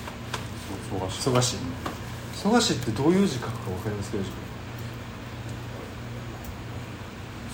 [1.22, 1.56] 蘇我氏。
[2.34, 2.72] 蘇我氏。
[2.72, 4.24] ってどういう字書くか分かりますかよ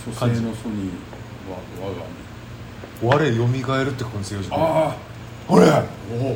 [0.04, 0.90] 蘇生の祖に
[1.50, 1.58] は
[3.02, 3.62] 我が我よみ。
[3.62, 4.94] がえるって書くんですよよあ。
[5.48, 5.66] ほれ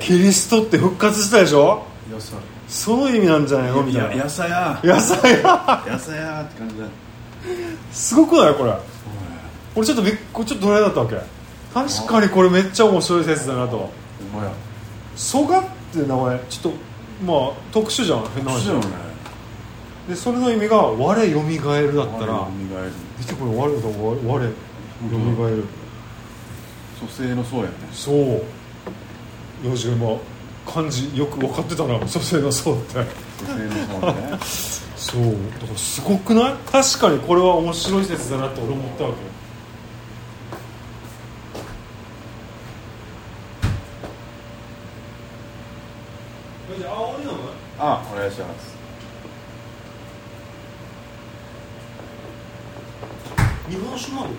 [0.00, 1.84] キリストって復活したでしょ？
[2.10, 2.38] あ野菜
[2.68, 3.84] その意味なんじゃないの？
[3.84, 4.16] みたいな。
[4.16, 4.80] や野菜や。
[4.82, 5.84] 野菜や。
[5.88, 6.86] 野菜やって感じだ
[7.92, 8.74] すごくないこれ。
[9.74, 11.16] 俺ちょっとびっこれちょっとどれだったわけ。
[11.72, 13.90] 確かにこれめっちゃ面白い説だなと。
[14.32, 14.44] お前。
[14.46, 14.52] や
[15.16, 16.38] 蘇我って名前。
[16.48, 16.78] ちょっと
[17.24, 18.24] まあ特殊じゃん。
[18.34, 18.68] 変な話。
[18.68, 18.80] ね。
[20.08, 22.48] でそれの意味が「我よみがえる」だったら。
[23.18, 24.50] 見てこれ「我」だ「我」我よ
[25.02, 25.64] みがえる。
[27.00, 27.72] 蘇生のそうやね。
[27.92, 28.42] そう。
[29.64, 30.20] 幼児も
[30.66, 32.06] 漢字よく分かってたな。
[32.08, 32.94] 蘇生の「そう」って。
[32.94, 33.04] 蘇
[33.46, 34.38] 生のそうね
[35.00, 36.54] そうだからすごくない？
[36.70, 39.30] 確かにこれは面白い説だなと俺思ったわけ。
[46.82, 46.90] よ
[47.78, 48.76] あお願いします。
[53.70, 54.30] 日本酒もある？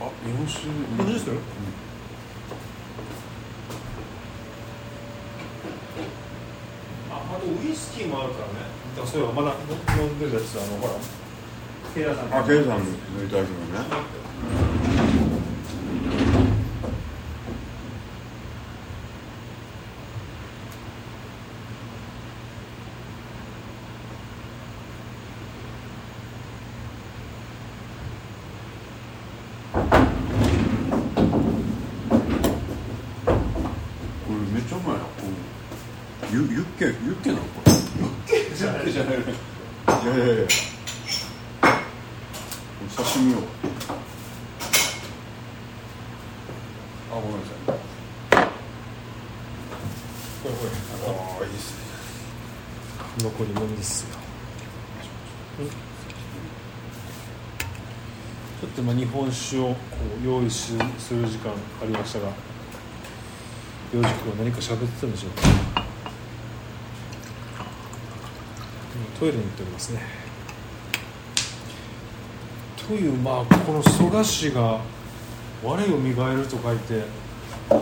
[0.00, 0.60] あ日本酒。
[0.60, 1.40] 日本酒ですよ、うん。
[7.10, 8.71] あとウイスキーもあるからね。
[8.94, 9.54] だからそういえばまだ
[9.98, 10.94] 飲んでるやつあのほら
[11.94, 12.40] ケイラさん。
[12.40, 14.92] あケイさんのいただきのね
[34.26, 35.08] これめっちゃうまいなこ
[36.30, 37.78] うユユッケユッケなのこれユ
[38.08, 39.18] ッケじゃないじゃないい
[40.06, 40.46] やいやいや
[42.96, 43.38] 刺身を
[47.10, 47.64] あごめんなさい
[50.42, 50.58] これこ
[51.06, 51.82] ああいいっすね
[53.18, 54.08] れ残りのみですよ
[58.60, 59.76] ちょっとまあ日本酒をこ
[60.22, 60.78] う用意する
[61.28, 62.28] 時間ありましたが
[63.94, 65.82] 洋次君は何か喋ってたんでしょうか？
[69.20, 70.00] トイレに行っておりますね。
[72.88, 74.80] というまあこの蘇我氏が
[75.62, 77.76] 「我を磨える」と書いてちょ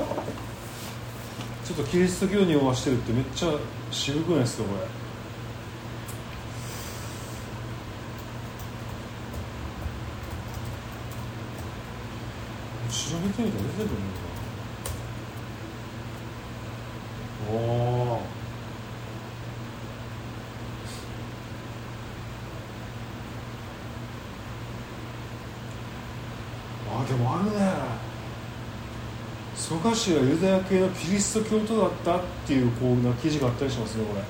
[1.74, 3.52] っとキリスト教に弱してるってめっちゃ
[3.90, 4.80] 渋くないですかこれ？
[13.32, 14.20] 調べてみたら出てくるのか
[17.46, 18.22] なおお
[26.92, 28.00] あでもあるね
[29.54, 34.22] 蘇我氏はユダヤ系のキリスト教徒だったっていうこうな記事があったりしますねこれ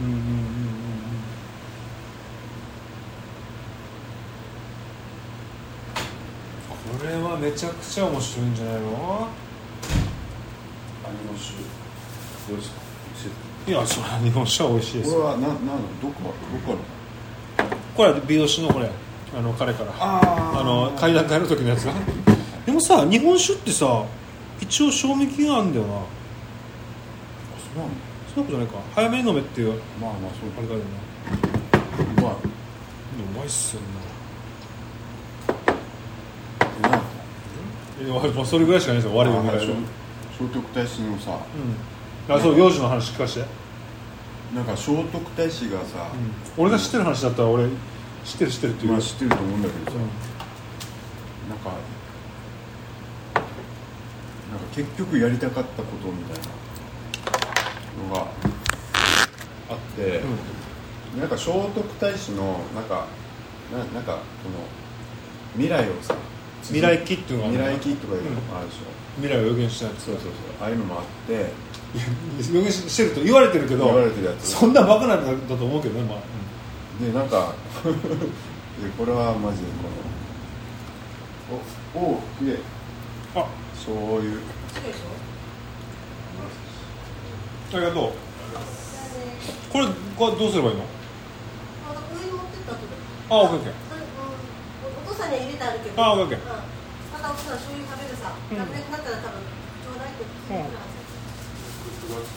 [0.00, 0.52] うんうんうんうんうん
[6.98, 8.80] これはめちゃくちゃ面白いんじゃないの？
[8.80, 8.90] アニ
[11.30, 11.58] モ酒
[12.48, 12.82] どうですか
[13.68, 13.70] い。
[13.70, 15.58] やそれは日本酒は美味しいですこれはななん
[16.02, 16.78] どこどこの？
[17.96, 18.90] これは美容師のこれ。
[19.32, 19.92] あの彼から。
[19.96, 21.84] ああの階段階の時のやつ。
[21.84, 21.92] が
[22.66, 24.06] でもさ日本酒ってさ
[24.60, 25.92] 一応賞味期限あるんだよな。
[25.92, 26.00] そ
[27.76, 27.90] うなの
[28.34, 28.80] そんなことないか。
[28.96, 29.80] 早めに飲めっていう。
[30.00, 30.84] まあまあそうあれだよな
[32.26, 32.42] うまい。
[32.42, 33.82] でもうまいっすよ
[36.80, 37.02] えなんかないや
[38.34, 39.16] まあそれぐらいしかないですよ。
[39.16, 39.74] 我々ぐらいの
[40.38, 41.38] 聖徳太子のさ
[42.28, 42.34] うん。
[42.34, 43.44] あそう幼児の話聞かして、
[44.54, 46.12] なんか聖徳太子がさ、
[46.56, 47.68] 俺が知ってる話だったら俺
[48.24, 50.02] 知ってる知ってるっていう、まあ知ってると思うんだけどさ、うん。
[51.50, 51.70] なんか
[54.50, 58.30] なんか結局やりたかったことみたいなのが
[59.70, 60.22] あって、
[61.18, 63.06] なんか聖徳太子のなんか
[63.72, 64.56] ななんかこの
[65.54, 66.14] 未来をさ
[66.68, 67.50] 未来期っていうのが。
[67.50, 68.30] 未来期とかいあるで
[68.72, 70.32] しょ、未来を予言したやつそうそうそう。
[70.60, 71.52] ああいうのもあって。
[72.52, 74.52] 予言してると言われてるけど言われてるやつ。
[74.52, 76.18] そんなバカなんだと思うけどねまあ、
[77.04, 77.52] でなんか
[77.84, 77.92] で
[78.96, 79.64] これはマジで
[81.94, 82.58] このおおすげえ
[83.34, 83.44] あ。
[83.84, 84.40] そういう。
[87.74, 88.12] ありがとう。
[89.72, 90.84] これこれどうすればいいの？
[93.30, 93.72] あオッケーオッケー
[95.12, 96.02] 父さんには入れてあるけど。
[96.02, 98.32] あオッケーまたお父さん醤油食べるさ。
[98.32, 100.24] なくなったら多分ちょうだいって。
[100.24, 102.32] 言ってくれるはず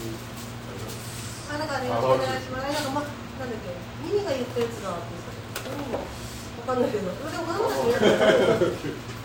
[1.45, 1.89] あだからね。
[1.89, 3.71] お願いしますなんかまなんだっけ。
[4.03, 5.31] ミニが言ったやつだってさ
[5.71, 7.07] ミニもわかんないけど。
[7.15, 8.35] でも子供たちにやったら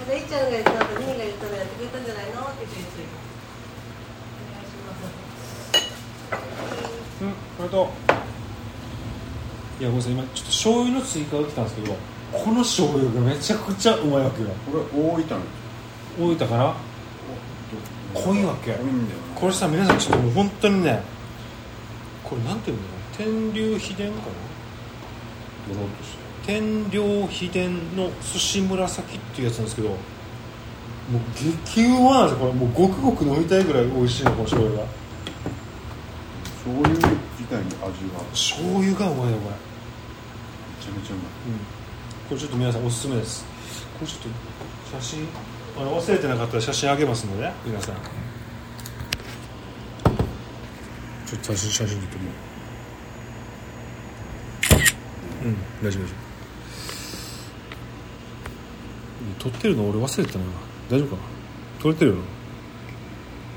[0.08, 3.04] レイちゃんが言った後ミニが言ったのやってくれたんじゃないのって言って言って
[4.40, 5.02] お願いします
[7.20, 7.90] うんありがと
[9.80, 9.82] う？
[9.82, 10.12] いやごめんなさい。
[10.12, 11.96] 今ちょっと醤油の追加が来たんですけど
[12.33, 14.49] この醤油がめちゃくちゃうまいわけよ。
[14.71, 15.40] これ大分の。
[16.19, 16.75] 大分かな
[18.14, 18.73] 濃いわけ。
[18.73, 21.03] 濃いんだよなこれさ皆さんちょっともう本当にね
[22.25, 25.75] これなんていうんだろう天竜秘伝かな？
[25.75, 26.19] ドロッとして。
[26.47, 29.99] 天領秘伝の寿司紫っていうやつなんですけどもう
[31.75, 32.53] 激うまなんですよこれ。
[32.53, 34.88] もうごくごく飲みたいぐらい美味しいのこの醤油が。
[36.45, 38.21] 醤油自体に味が。
[38.21, 39.57] め醤油がうまいよこれ
[40.85, 41.27] ちゃめちゃうまい
[42.31, 43.45] これちょっと皆さんおすすめです。
[43.99, 44.29] これちょっと
[45.03, 45.27] 写真
[45.77, 47.97] あの忘れてなかったら写真あげますのでね皆さん。
[51.27, 52.23] ちょっと写真写真撮っても
[55.43, 55.49] う。
[55.49, 56.14] ん大丈夫大丈
[59.40, 59.51] 夫。
[59.51, 60.45] 撮ってるの俺忘れてたな
[60.88, 61.23] 大丈夫かな。
[61.83, 62.23] 撮れてるの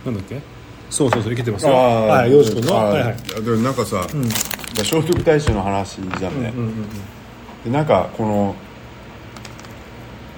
[0.06, 0.12] な。
[0.14, 0.42] んだっけ？
[0.90, 1.74] そうそうそういけてますよ。
[1.74, 2.74] はい洋二君の？
[2.74, 3.04] はい。
[3.04, 4.28] はいでもなんかさ、うん。
[4.84, 6.86] 聖徳太子の話じゃんね、うんうんうん
[7.66, 8.56] でなんかこの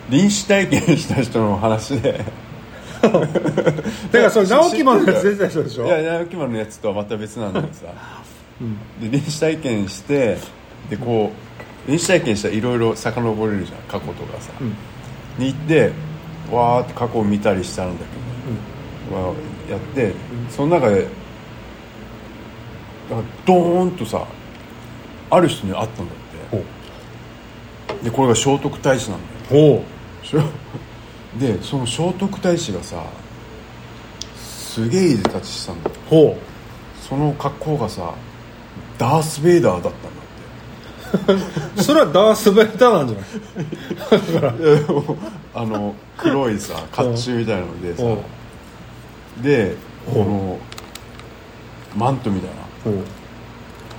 [0.09, 2.23] 臨死体験した人の話で。
[3.05, 3.17] だか
[4.11, 5.85] らそれ直木マンのやつ出てた人でしょ？
[5.85, 7.85] いや直木マンのやつとはまた別なんだけどさ、
[8.99, 10.39] で臨死体験して
[10.89, 11.31] でこ
[11.87, 14.51] う臨死体験したらいろいろ遡れるじゃん過去とかさ、
[15.37, 15.91] に行って
[16.51, 20.13] わーって過去を見たりしたんだけど、わーやって
[20.49, 21.07] その中で
[23.45, 24.25] ドーンとさ
[25.29, 26.24] ある人に会ったんだほって
[28.05, 29.83] でこれが聖徳太子なんだよ。
[31.39, 33.03] でその聖徳太子がさ
[34.37, 35.95] すげえいでたちしたんだよ。
[36.05, 36.09] う。
[36.09, 36.37] ほ
[37.01, 38.13] その格好がさ
[38.97, 41.43] ダース・ベイダーだったんだ
[41.75, 43.23] う それはダース・ベイダーなんじゃな
[44.53, 44.55] い？
[44.55, 44.85] っ て
[45.53, 48.03] あの黒いさ甲冑みたいなのでさ。
[48.03, 48.23] ほ
[49.41, 49.75] で
[50.11, 50.57] この
[51.97, 52.55] マントみたいな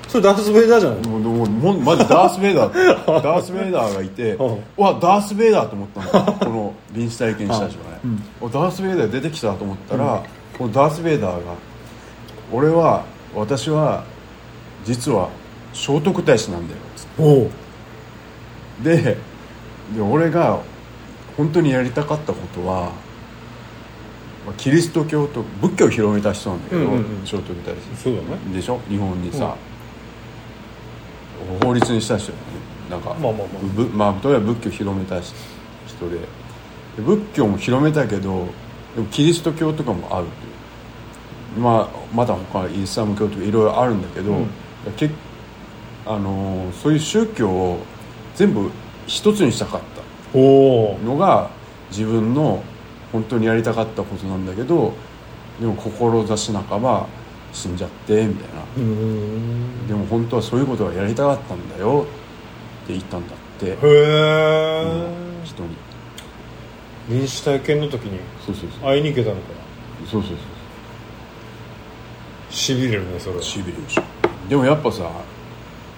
[0.08, 1.00] それダース・ベイダーじゃない？
[1.08, 3.06] もうもうもうマジダース・ベイダー。
[3.22, 4.54] ダース・ベイダーがいてうん。
[4.54, 6.32] うわダース・ベイダーと思ったの。
[6.34, 8.00] この臨死体験した人がね、
[8.40, 10.22] おダース・ベイダー出てきたと思ったら、
[10.58, 11.38] このダース・ベイダーが
[12.52, 13.02] 「俺は
[13.34, 14.04] 私は
[14.84, 15.28] 実は
[15.74, 17.50] 聖徳太子なんだよ」つってほ
[18.82, 18.96] で
[19.94, 20.58] で俺が
[21.36, 22.82] 本当にやりたかったことは
[24.46, 27.04] まあキリスト教と仏教を広めた人なんだけど、うんうんうん。
[27.24, 27.74] 聖徳太子。
[27.74, 28.26] うそうだね。
[28.54, 28.78] でしょ？
[28.88, 29.54] 日本にさ、
[31.62, 32.32] 法律にした人
[32.90, 33.46] なんかまあまあまあ。
[33.74, 35.34] ぶまあとりあえず仏教広めたし
[35.86, 36.22] 人でで
[37.02, 38.46] 仏教も広めたけど
[38.94, 41.60] でもキリスト教とかもあるっていう。
[41.60, 44.48] まあまだ他イスラム教とかいろいろあるんだけど、うん。
[44.96, 45.10] け
[46.04, 47.78] あのーそういう宗教を
[48.34, 48.70] 全部
[49.06, 49.80] 一つにしたかっ
[50.32, 51.50] ほたのが
[51.90, 52.62] 自分の
[53.12, 54.92] 本当にやりたかったことなんだけど
[55.60, 57.06] でも志半ば
[57.52, 58.62] 死んじゃってみたいな。
[58.76, 59.86] ううん。
[59.88, 62.06] でも本当はそういうことがやりたかったんだよ
[62.84, 63.66] って言ったんだって。
[63.66, 65.08] へえ
[65.44, 65.76] 人に。
[67.08, 68.80] 臨死体験の時にそうそうそう。
[68.90, 69.40] 会いに行けたのか
[70.02, 70.06] な？
[70.10, 70.38] そうそうそう
[72.50, 73.42] しびれるねそれは。
[73.42, 73.98] しびれるでし。
[73.98, 74.02] ょ
[74.48, 75.10] でもやっぱさ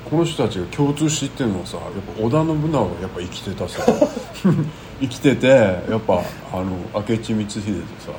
[0.08, 3.82] この人たちが共通してるのはさやっぱ織田信長がやっぱ生きてたさ。
[5.00, 8.18] 生きててやっぱあの明智光秀とさ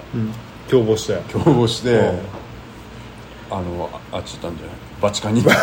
[0.70, 1.16] 共謀して。
[1.32, 2.20] 共謀して、うん
[3.52, 4.76] あのああっち行ったんじゃない？
[5.02, 5.58] バチカンに バチ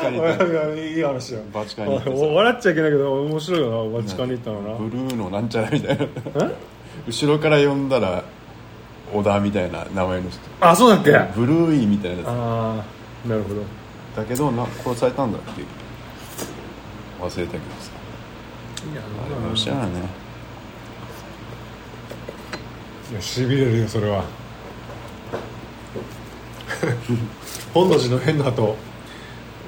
[0.00, 0.44] カンに行った。
[0.74, 2.00] いい話やバチカンに
[2.34, 4.74] 笑っちゃいけないけど面白いよなバチカンに行ったのな。
[4.74, 6.04] ブルーのなんちゃらみたいな。
[6.04, 6.08] え？
[7.06, 8.24] 後ろから呼んだら
[9.12, 10.40] 織田みたいな名前の人。
[10.60, 11.14] あそうだっけ？
[11.16, 13.62] あブルーイみたいなあーなるほど。
[14.16, 15.62] だけどな殺されたんだって
[17.20, 17.56] 忘れたけどさ。
[18.92, 19.84] いやあれ面白いね。
[23.12, 24.24] いやしびれるよそれは
[27.74, 28.76] 本能寺の変な後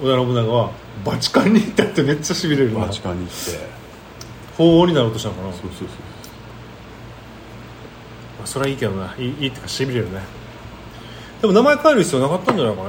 [0.03, 0.73] 織田信長は
[1.05, 2.81] バチカンに行ったってめっちゃしびれるな。
[2.87, 3.75] バチカンに行って。
[4.57, 5.53] 法王になろうとしたのかな。
[5.53, 5.89] そうそうそう
[8.39, 9.15] まあそれはいいけどな。
[9.19, 10.21] いいいいってかしびれるね。
[11.41, 12.89] でも名前変える必要なかったんじゃないかね。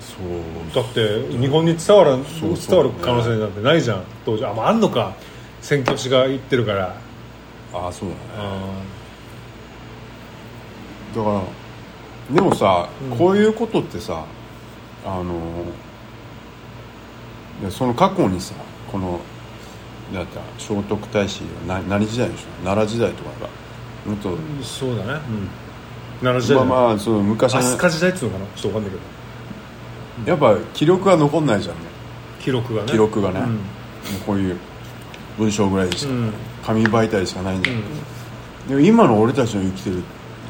[0.00, 0.84] そう。
[0.84, 4.04] だって日本に伝わらんそう伝わる可能性なんてないじゃん。
[4.24, 4.44] 当時。
[4.44, 5.14] あ,、まあ、あんのか。
[5.60, 6.96] 宣教師が言ってるから。
[7.72, 8.20] ああそうだね。
[8.38, 8.82] あ
[11.16, 11.42] だから
[12.30, 13.16] でもさ、うん。
[13.16, 14.24] こういうことってさ
[15.04, 15.34] あの
[17.62, 18.54] でその過去にさ
[18.90, 19.20] この
[20.12, 23.48] だった聖徳太子は何何時代でしょ奈良時代とかが
[24.06, 25.12] もっとーそうだね。
[25.12, 25.48] うん。
[26.22, 28.46] 奈良時代まあまあその昔の飛鳥時代っつうのかな？
[28.54, 30.30] ちょっとわかんないけど。
[30.30, 31.82] やっぱ記録が残んないじゃんね。
[32.40, 32.90] 記録がね。
[32.90, 33.58] 記録がね、うん。
[34.24, 34.56] こういう
[35.36, 36.06] 文章ぐらいでし
[36.64, 37.82] 紙媒体しかないんだけど、
[38.68, 40.02] でも今の俺たちの生きてる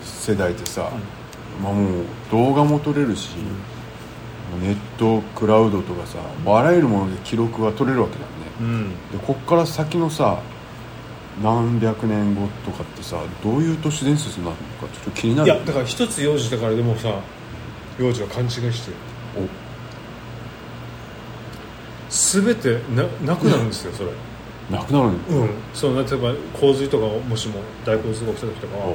[0.02, 0.88] 世代ってさ、
[1.62, 3.30] まあもう動画も撮れるし、
[4.60, 8.36] ネットクラウドとかさあらゆるもので記録が取れるわけだよね。
[8.60, 8.90] うん。
[9.10, 10.40] でこっから先のさ
[11.42, 17.20] 何百年後とかってさどういう都市伝説になるのかちょっと気にないるやだから一つ用事だからでもさ
[17.98, 18.96] 幼児は勘違いしてる。
[22.08, 24.10] 全てななくなるんですよそれ。
[24.70, 25.12] おなくなるの？
[25.42, 25.50] うん。
[25.74, 28.94] その例えば洪水とかもしも大洪水が起きた時とかは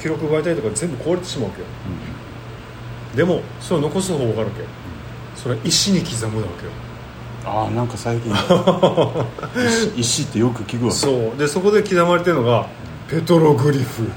[0.00, 1.66] 記録媒体とか全部壊れてしまうわけよ。
[3.16, 4.68] でもそれを残す方が分かるわけよ。
[5.36, 6.72] それは石に刻むわけよ。
[7.44, 8.32] ああなんか最近。
[9.66, 10.92] 石 石ってよく聞くわ。
[10.92, 11.38] そう。
[11.38, 12.66] でそこで刻まれてるのが
[13.08, 14.08] ペトログリフ。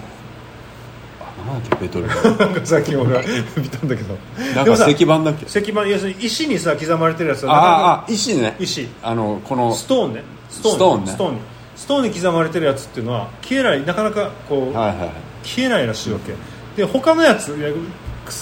[1.22, 3.22] あなんだっけペトロル なんか最近俺は
[3.58, 4.16] 見たんだけど。
[4.56, 5.46] なんか石板だっけ？
[5.46, 8.56] 石板要するに石にさ刻まれてるやつはあああ石ね。
[8.60, 8.88] 石。
[9.02, 10.24] あのこのストーンね。
[10.50, 11.12] ストーンね。
[11.12, 11.34] ストーン。
[11.36, 11.40] に
[11.76, 13.84] ストーンに刻まれてるやつっていうのは消えない。
[13.86, 15.10] なかなかこう、はいはいはい
[15.44, 16.34] 消えないらしいわけ。
[16.76, 17.54] で他のやつ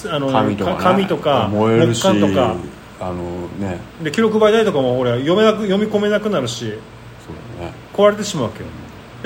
[0.10, 1.93] あの紙とか、ね、紙とか燃えと
[2.34, 2.56] か。
[3.02, 3.80] あのね。
[4.04, 7.74] で記録媒体とかも俺は読めなく読み込めなくなるしね。
[7.93, 8.70] 壊れてしまうわけよ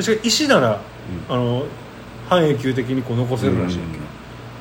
[0.02, 0.82] しかし石なら、
[1.30, 1.66] あの
[2.30, 3.78] 半永久的にこう残せるらし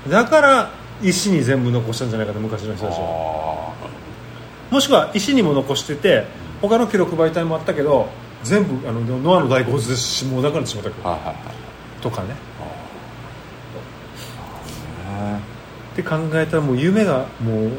[0.06, 0.70] い、だから
[1.02, 3.74] 石に全部残したんじゃないかと昔の人たちは。
[4.70, 6.26] あもしくは石にも残してて
[6.60, 8.08] 他の記録媒体もあったけど
[8.42, 11.44] 全部あのノアの大洪水でしもうなくなってしまったけどあはいはいはい。
[12.02, 12.34] とかねね
[15.92, 17.70] って考えたらもう夢がもう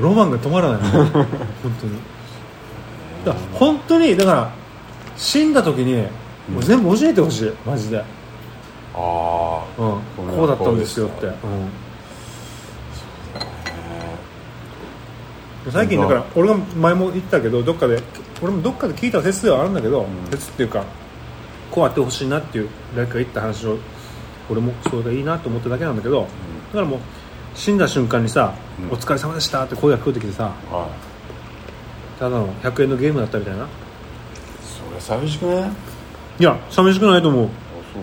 [0.00, 0.80] ロマンが止まらない。
[0.90, 1.14] 本
[1.80, 1.98] 当に。
[3.24, 4.50] だ本当にだから
[5.16, 6.02] 死んだ時に
[6.48, 7.52] もう全部教えてほしい。
[7.66, 8.08] マジで、うん、ああ
[8.94, 11.32] ここれはうだったんですよって、こ
[15.64, 18.02] ううん、最近だから俺が前も言ったけどどっかで
[18.42, 20.06] 俺もどっかで聞いた説ではあるんだけど、ん。
[20.30, 20.84] 説っていうか
[21.70, 23.78] こうあってほしいなっていう誰かが言った話を
[24.50, 26.26] 俺もそれがいいなと思っただけなんだけど、だ
[26.74, 27.00] からもう
[27.54, 28.90] 死んだ瞬間にさ「うん。
[28.90, 30.88] お疲れ様でした」って声が聞こえてきてさは
[32.18, 32.18] い。
[32.18, 33.66] ただの100円のゲームだったみたいな。
[34.62, 35.70] それ寂しくないあ
[36.38, 37.48] いや寂しくないと思う。
[37.92, 38.02] そう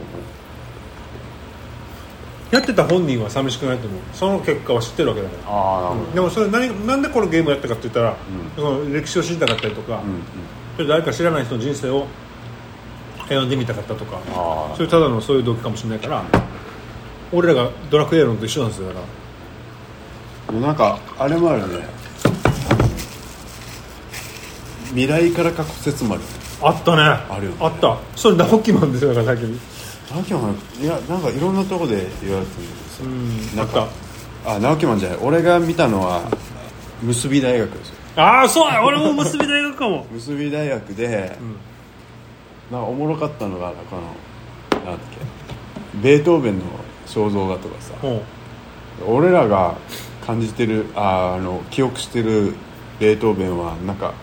[2.51, 3.99] やってた本人は寂しくないと思う。
[4.13, 5.55] その結果は知ってるわけだから。
[5.55, 6.11] ああなるほど。
[6.13, 8.15] でもそれ何なんでこのゲームやったかって言ったら、ん。
[8.55, 10.21] その歴史を知りたかったりとか、うんうん。
[10.75, 12.07] それ誰か知らない人の人生を
[13.29, 14.19] 読んでみたかったとか。
[14.33, 16.23] あそれただのそういう動機かもしれないから
[17.31, 18.99] 俺らがドラクエやるのと一緒なんですよだか
[20.51, 20.57] ら。
[20.57, 21.85] あなんかあれもあるね。
[24.89, 26.23] 未来から過去説まで
[26.61, 27.01] あったね。
[27.03, 27.57] あるよね。
[27.59, 27.97] あった。
[28.15, 29.59] それ直木マンですよだから最近。
[30.11, 33.05] 直木マンいやなんかいろんなとこで言われてるんですよ。
[33.05, 33.87] うんあっなんか
[34.45, 35.17] あ直木マンじゃない。
[35.21, 36.21] 俺が見たのは
[37.03, 37.95] 結び大学ですよ。
[38.15, 40.07] たああそうや俺も結び大学かも。
[40.11, 41.37] 結び大学で、
[42.71, 44.01] なんかおもろかったのがこの
[44.85, 46.65] なんだっけベートーベンの
[47.07, 48.21] 肖像画とかさほ
[49.07, 49.75] 俺らが
[50.25, 52.53] 感じてるああの記憶してる
[52.99, 54.13] ベートーベンはなんか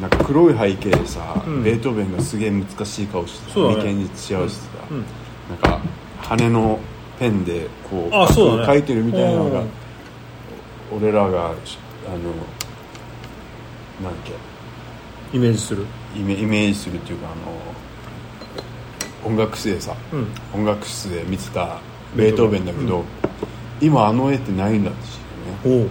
[0.00, 1.64] なんか黒い背景でさ、うん。
[1.64, 3.84] ベートーベンがすげえ難しい顔してそうだね。
[3.84, 5.04] 眉間にしわしてさ、ううん。
[5.50, 5.80] なんか
[6.20, 6.78] 羽の
[7.18, 8.64] ペンでこうあそね。
[8.64, 9.68] 描いてるみたいなのがうん。
[10.98, 12.16] 俺らがしあの
[14.08, 14.32] なんけ
[15.36, 15.84] イメージする
[16.16, 17.30] イメイメージするっていうかあ
[19.28, 20.26] の音楽室でさうん。
[20.54, 21.80] 音楽室で見てた
[22.16, 23.04] ベートーベンだけど、
[23.80, 25.10] 今あの絵ってないんだって知っ
[25.62, 25.88] てね。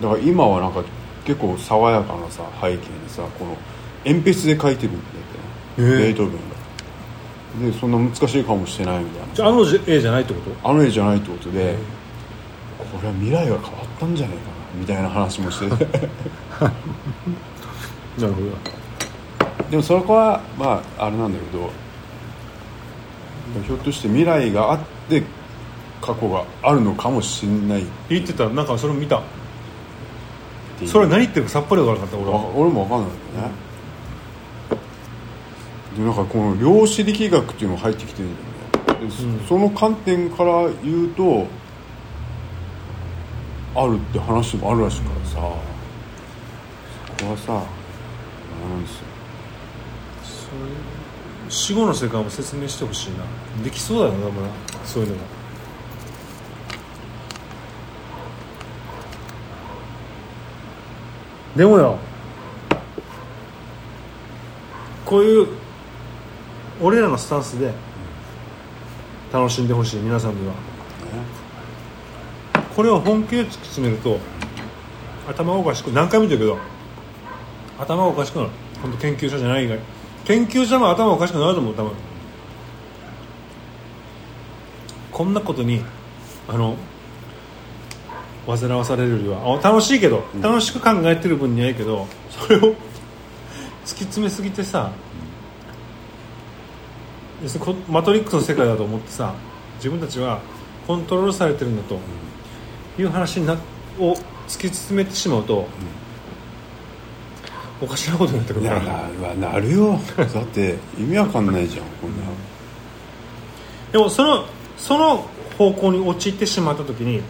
[0.00, 0.84] だから今はなんか
[1.24, 3.56] 結構爽やかなさ背景にさこの
[4.04, 5.02] 鉛筆で描いてるんだっ
[5.76, 5.82] て。
[5.82, 7.72] ねベートーベンが。
[7.72, 9.34] でそんな難しい顔もしてないみたいな。
[9.34, 10.68] じゃああの絵じゃないってこと？
[10.68, 11.76] あの絵じゃないってことで
[12.78, 15.86] これは未来が変わったんじゃないかなみたいな話もしてて
[18.18, 18.50] なるほど
[19.74, 21.68] でもそこはまああれなんだけど
[23.64, 25.24] ひょっとして未来があって
[26.00, 27.82] 過去があるのかもしれない。
[27.82, 28.48] っ言ってた。
[28.50, 29.20] なんかそれ見た。
[30.86, 33.54] それ何言ってるかさっぱり分からなかった俺わは俺も分かんないんだよね、
[35.96, 38.36] でなんかこの量子力学っていうのが入ってきてるん
[38.86, 39.06] だよね。
[39.06, 39.06] う
[39.42, 39.46] ん。
[39.48, 41.48] その観点から言うと
[43.74, 45.34] あるって話もあるらしいからさ。
[47.18, 49.13] そこはさなんですよ
[51.48, 53.24] 死後の世界も説明してほしいな
[53.62, 54.48] できそうだよな多分な
[54.84, 55.22] そういうのが
[61.56, 61.98] でもよ
[65.04, 65.48] こういう
[66.80, 67.72] 俺らのスタンスで
[69.32, 69.68] 楽しん。
[69.68, 70.34] でほしい皆さん。
[70.34, 70.54] には
[72.74, 74.18] これを本気で突き詰めると
[75.28, 76.58] 頭おかしく何回も言ってるけど
[77.78, 78.50] 頭おかしくなる
[78.82, 79.78] 本当研究者じゃない以外
[80.24, 81.92] 研究者も頭がおかしくなると思う多分。
[85.12, 85.80] こんなことに
[86.48, 86.76] あの
[88.46, 90.40] 煩わされるよりはあ楽しいけど、うん。
[90.40, 92.74] 楽しく考えてる分にはいいけどそれを突き
[94.00, 94.90] 詰めすぎてさ、
[97.42, 99.34] 要するにこマトリックスの世界だと思ってさ
[99.76, 100.40] 自分たちは
[100.86, 101.98] コントロールされてるんだと
[102.98, 103.54] いう話にな
[103.98, 104.14] を
[104.48, 105.68] 突き詰めてしまうと、
[107.80, 109.98] おかしなことになってくるななるよ。
[110.16, 112.24] だって意味わかんないじゃんこんな。
[113.92, 114.46] でもその
[114.76, 117.22] その方向に陥ってしまった時に、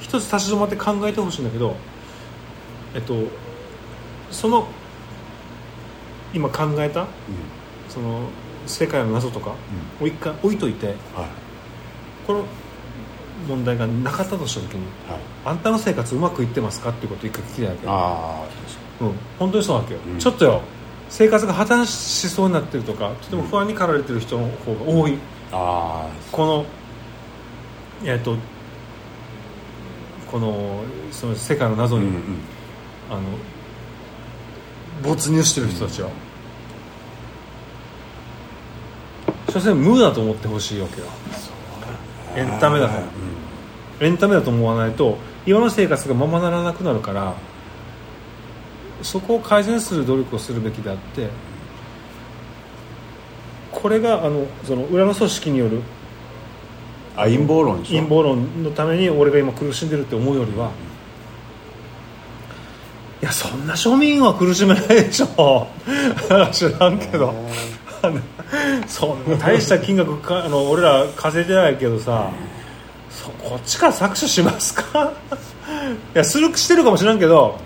[0.00, 1.76] 一つ立ち止まって考えてほしいんだけど
[2.94, 3.14] えっと
[4.30, 4.66] その
[6.34, 7.06] 今考えた
[7.88, 8.28] その
[8.66, 9.54] 世界の謎とか
[10.00, 10.96] を一回置いといてはい。
[12.26, 12.44] この
[13.48, 15.20] 問題がなかったとした時にはい。
[15.44, 17.86] あんたの生活うまくいってますかっていうことを一回聞きたいわけ。
[17.86, 18.44] あ
[19.00, 20.18] うん、本当にそうなわけよ、うん。
[20.18, 20.60] ちょっとよ。
[21.08, 25.18] 生活が破綻しそうになってるとかとても不安に駆られてる人の方が多い。
[25.52, 26.66] ああこの
[28.04, 28.36] えっと
[30.30, 32.20] このその世界の謎に、うんうん。
[33.10, 33.22] あの
[35.02, 36.10] 没入してる人たちは、
[39.48, 41.06] 所詮無だと思ってほしいわけよ。
[42.36, 43.02] エンタメだから。
[44.00, 47.34] エンタメだと思わないと今の生活がままならなくなるから
[49.02, 51.28] そこを改善する努力をするべきであって
[53.72, 55.80] これがあのその裏の組織による
[57.16, 60.70] あ陰謀論陰謀論のために俺が今苦しんでるって思うよりは
[63.20, 65.66] いやそんな庶民は苦しめないでしょ。
[66.52, 67.34] 知らんけど。
[68.86, 72.30] そんな大した金額かあの俺ら稼いでないけどさ
[73.10, 75.12] そこっちから搾取しますか？
[76.14, 77.58] いやするしてるかもしれんけど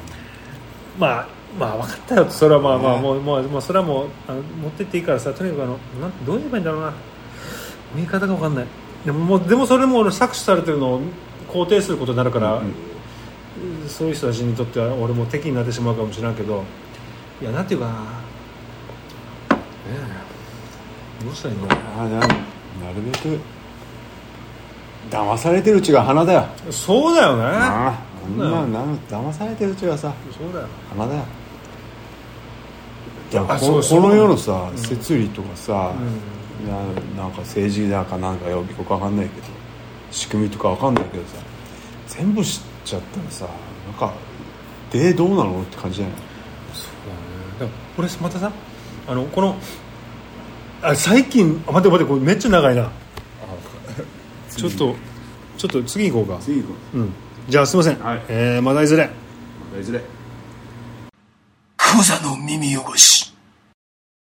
[0.99, 1.27] まあ
[1.59, 2.31] まあ分かったよ。
[2.31, 6.93] それはまあまあもうもうもうそれはもうあの持ってっていいからさとにかくあのなんどう言えばいいんだろうな。
[7.95, 8.67] 言い方が分かんない。
[9.05, 11.01] でももうでもそれも俺搾取されてるのを
[11.53, 12.75] 肯定することになるから、うん
[13.87, 16.65] そういう人たちにとっては俺も敵になってしまうかもしれないけど
[17.41, 17.93] いやなんていうかな。
[21.23, 22.29] どうしたらいいんだろあななる
[23.05, 23.39] べく
[25.11, 26.47] 騙されてるうちが花だよ。
[26.69, 27.43] うそうだよね
[28.29, 30.69] そうだよな騙されてるうちがさそうだよ。
[30.91, 31.23] 花だよ
[33.33, 35.95] いやあここの世のさ摂理とかさ、
[36.65, 36.77] うな
[37.23, 39.47] なんか政治だかなんかよよくわかんないけど
[40.11, 41.37] 仕組みとかわかんないけどさ
[42.09, 43.49] 全部知っちゃったらさ
[43.87, 44.13] なんか
[44.91, 46.17] でどうなのって感じじゃない？
[46.75, 47.67] そうだね。
[47.67, 48.53] だから俺またさ
[49.09, 49.57] あのこの
[50.83, 52.91] あ最近あ待って待ってこれめっちゃ長いな。
[54.55, 54.95] ちょっと
[55.57, 56.43] ちょっと次行こうか。
[56.43, 57.13] 次行こうん
[57.49, 58.23] じゃあすいません、はい。
[58.29, 59.11] えーまたいずれ。
[59.77, 60.01] ういずれ。
[61.77, 63.22] クザの耳汚し